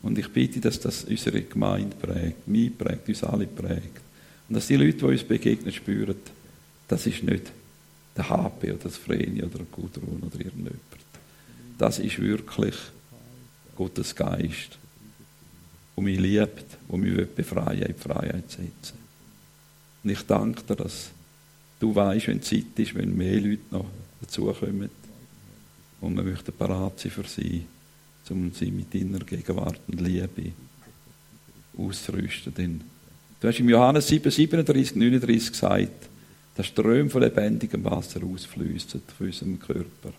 Und 0.03 0.19
ich 0.19 0.29
bitte, 0.33 0.59
dass 0.59 0.81
das 0.81 1.05
unsere 1.05 1.43
Gemeinde 1.43 1.95
prägt, 1.95 2.49
mich 2.49 2.77
prägt, 2.77 3.09
uns 3.09 3.23
alle 3.23 3.47
prägt. 3.47 4.03
Und 4.49 4.57
dass 4.57 4.67
die 4.67 4.77
Leute, 4.77 4.99
die 4.99 5.05
uns 5.05 5.25
begegnen, 5.25 5.73
spüren, 5.73 6.17
das 6.89 7.07
ist 7.07 7.23
nicht 7.23 7.53
der 8.17 8.29
HP 8.29 8.73
oder 8.73 8.85
das 8.85 8.97
Vreni 8.97 9.43
oder 9.43 9.61
Gudrun 9.71 10.23
oder 10.23 10.39
irgendjemand. 10.39 10.81
Das 11.79 11.99
ist 11.99 12.21
wirklich 12.21 12.75
Gottes 13.77 14.15
Geist. 14.15 14.79
der 15.97 16.05
mich 16.05 16.19
liebt, 16.19 16.79
der 16.89 16.99
mich 16.99 17.29
befreien 17.29 17.83
in 17.83 17.95
die 17.95 18.01
Freiheit 18.01 18.51
setzen. 18.51 18.99
Und 20.03 20.11
ich 20.11 20.23
danke 20.23 20.63
dir, 20.63 20.77
dass 20.77 21.11
du 21.81 21.95
weißt, 21.95 22.29
wenn 22.29 22.43
Zeit 22.43 22.77
ist, 22.77 22.95
wenn 22.95 23.17
mehr 23.17 23.41
Leute 23.41 23.63
noch 23.71 23.87
dazukommen. 24.21 24.91
Und 26.01 26.17
wir 26.17 26.25
möchten 26.25 26.53
parat 26.53 26.99
sein 26.99 27.13
für 27.13 27.25
sie, 27.25 27.67
um 28.31 28.53
sie 28.53 28.71
mit 28.71 28.93
deiner 28.95 29.21
Gegenwart 29.21 29.81
und 29.87 30.01
Liebe 30.01 30.53
auszurüsten. 31.77 32.83
Du 33.43 33.49
hast 33.49 33.59
im 33.59 33.69
Johannes 33.69 34.07
7, 34.07 34.31
37, 34.31 34.95
39 34.95 35.51
gesagt, 35.51 36.09
dass 36.55 36.67
Ströme 36.67 37.11
von 37.11 37.23
lebendigem 37.23 37.85
Wasser 37.85 38.21
ausfließen 38.23 39.03
von 39.19 39.27
unserem 39.27 39.59
Körper. 39.59 40.13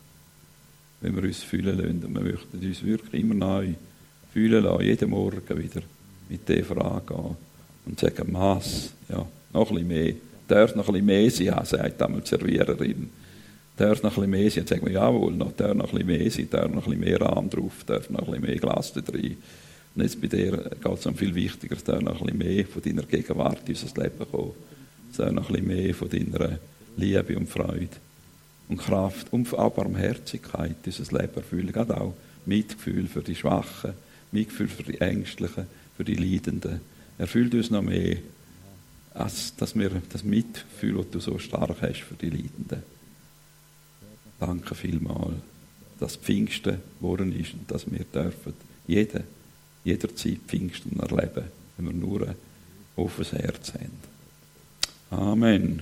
Wenn 1.00 1.16
wir 1.16 1.24
uns 1.24 1.42
fühlen 1.42 1.78
lassen. 1.78 2.04
Und 2.04 2.16
wir 2.16 2.22
möchten 2.22 2.60
uns 2.60 2.84
wirklich 2.84 3.22
immer 3.22 3.36
neu 3.36 3.70
fühlen 4.34 4.64
lassen, 4.64 4.84
jeden 4.84 5.10
Morgen 5.10 5.58
wieder 5.58 5.82
mit 6.28 6.48
dieser 6.48 6.66
Frage 6.66 7.14
gehen 7.14 7.38
und 7.86 8.00
sagen, 8.00 8.32
Mass, 8.32 8.94
ja, 9.08 9.26
noch 9.54 9.70
ein 9.70 9.76
bisschen 9.76 9.88
mehr. 9.88 10.14
Darf 10.48 10.76
noch 10.76 10.88
ein 10.90 10.94
bisschen 10.94 11.06
mehr 11.06 11.32
sein, 11.32 11.66
sagt 11.66 12.02
einmal 12.02 12.22
die 12.22 12.28
Serviererin. 12.28 13.10
Darf 13.78 14.04
noch 14.04 14.12
ein 14.12 14.16
bisschen 14.16 14.30
mehr 14.32 14.52
sein. 14.52 14.62
Und 14.62 14.70
sagen 14.70 14.86
wir, 14.86 14.94
jawohl, 14.94 15.34
noch, 15.34 15.54
darf 15.54 15.74
noch 15.74 15.94
ein 15.94 16.06
bisschen 16.06 16.08
mehr 16.08 16.32
sein, 16.32 16.50
darf 16.50 16.72
noch 16.72 16.88
ein 16.88 16.92
bisschen 16.92 17.00
mehr 17.00 17.22
Rahm 17.22 17.50
drauf, 17.50 17.84
darf 17.86 18.10
noch 18.10 18.20
ein 18.20 18.26
bisschen 18.26 18.42
mehr 18.42 18.58
Glas 18.58 18.92
da 18.92 19.02
drin. 19.02 19.38
Und 19.96 20.02
jetzt 20.02 20.20
bei 20.20 20.28
dir 20.28 20.58
geht 20.58 20.98
es 20.98 21.06
um 21.06 21.16
viel 21.16 21.36
wichtiger, 21.36 21.76
es 21.76 21.84
darf 21.84 22.02
noch 22.02 22.20
ein 22.20 22.26
bisschen 22.26 22.38
mehr 22.38 22.66
von 22.66 22.82
deiner 22.82 23.04
Gegenwart 23.04 23.70
in 23.70 23.76
unser 23.76 24.02
Leben 24.02 24.32
kommen. 24.32 24.52
Es 25.12 25.18
darf 25.18 25.32
noch 25.32 25.50
ein 25.50 25.54
bisschen 25.54 25.68
mehr 25.68 25.94
von 25.94 26.10
deiner 26.10 26.60
Liebe 26.98 27.38
und 27.38 27.50
Freude 27.50 27.90
und 28.70 28.78
Kraft 28.78 29.32
und 29.32 29.54
auch 29.54 29.74
Barmherzigkeit 29.74 30.76
in 30.84 30.94
unser 30.98 31.22
Leben 31.22 31.36
erfüllen. 31.36 31.72
Gerade 31.72 32.00
auch 32.00 32.16
Mitgefühl 32.46 33.08
für 33.08 33.22
die 33.22 33.36
Schwachen, 33.36 33.94
Mitgefühl 34.32 34.68
für 34.68 34.84
die 34.84 35.00
Ängstlichen, 35.00 35.68
für 35.96 36.04
die 36.04 36.16
Leidenden. 36.16 36.82
Erfüllt 37.18 37.54
uns 37.54 37.70
noch 37.70 37.84
mehr, 37.84 38.18
als 39.14 39.56
dass 39.56 39.76
wir 39.76 39.92
das 40.10 40.24
Mitgefühl, 40.24 40.96
das 40.96 41.10
du 41.12 41.20
so 41.20 41.38
stark 41.38 41.82
hast 41.82 42.02
für 42.02 42.16
die 42.16 42.32
Leidenden. 42.32 42.82
Danke 44.40 44.74
vielmals, 44.74 45.36
dass 46.00 46.16
Pfingsten 46.16 46.80
geworden 47.00 47.40
ist 47.40 47.54
und 47.54 47.70
dass 47.70 47.90
wir 47.90 48.04
dürfen 48.06 48.54
jede, 48.88 49.24
jederzeit 49.84 50.40
Pfingsten 50.48 51.00
erleben, 51.00 51.46
wenn 51.78 51.86
wir 51.86 51.94
nur 51.94 52.28
ein 52.28 52.36
offenes 52.96 53.34
Herz 53.34 53.74
haben. 53.74 54.14
Amen. 55.12 55.82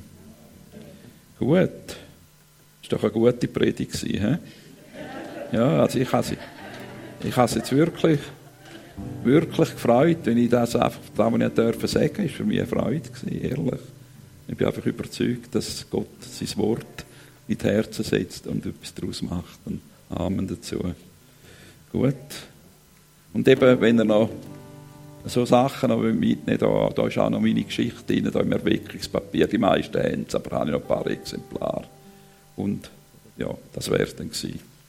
Gut. 1.39 1.69
Das 2.81 2.91
war 2.91 2.99
doch 2.99 3.03
eine 3.03 3.11
gute 3.11 3.47
Predigt. 3.47 3.95
He? 3.95 4.37
Ja, 5.51 5.81
also 5.81 5.99
ich 5.99 6.11
habe 6.11 6.25
sie, 6.25 6.37
ich 7.23 7.35
habe 7.35 7.51
jetzt 7.51 7.71
wirklich, 7.71 8.19
wirklich 9.23 9.71
gefreut, 9.71 10.19
wenn 10.23 10.37
ich 10.37 10.49
das 10.49 10.75
einfach, 10.75 10.99
was 11.15 11.33
ich 11.33 11.53
dürfen 11.53 11.87
sagen, 11.87 12.25
ist 12.25 12.35
für 12.35 12.43
mich 12.43 12.59
eine 12.59 12.67
Freude 12.67 13.09
ehrlich. 13.29 13.81
Ich 14.47 14.57
bin 14.57 14.67
einfach 14.67 14.85
überzeugt, 14.85 15.53
dass 15.55 15.85
Gott 15.89 16.07
sein 16.21 16.57
Wort 16.57 17.05
in 17.47 17.57
die 17.57 17.65
Herzen 17.65 18.03
setzt 18.03 18.47
und 18.47 18.65
etwas 18.65 18.93
daraus 18.93 19.21
macht. 19.21 19.59
Und 19.65 19.81
Amen 20.09 20.47
dazu. 20.47 20.93
Gut. 21.91 22.15
Und 23.33 23.47
eben, 23.47 23.81
wenn 23.81 23.99
er 23.99 24.05
noch 24.05 24.29
so 25.25 25.45
Sachen 25.45 25.89
noch 25.89 25.99
mitnehmen 25.99 26.57
da, 26.57 26.89
da 26.95 27.07
ist 27.07 27.17
auch 27.17 27.29
noch 27.29 27.39
meine 27.39 27.63
Geschichte 27.63 28.13
drin, 28.13 28.29
da 28.31 28.39
im 28.39 28.51
Erweckungspapier, 28.51 29.47
die 29.47 29.57
meisten 29.57 29.97
haben 29.97 30.25
es, 30.27 30.35
aber 30.35 30.57
habe 30.57 30.65
ich 30.65 30.71
noch 30.73 30.81
ein 30.81 30.87
paar 30.87 31.07
Exemplare. 31.07 31.83
Und 32.55 32.89
ja, 33.37 33.49
das 33.73 33.89
wäre 33.89 34.03
es 34.03 34.15
dann 34.15 34.29
gewesen. 34.29 34.70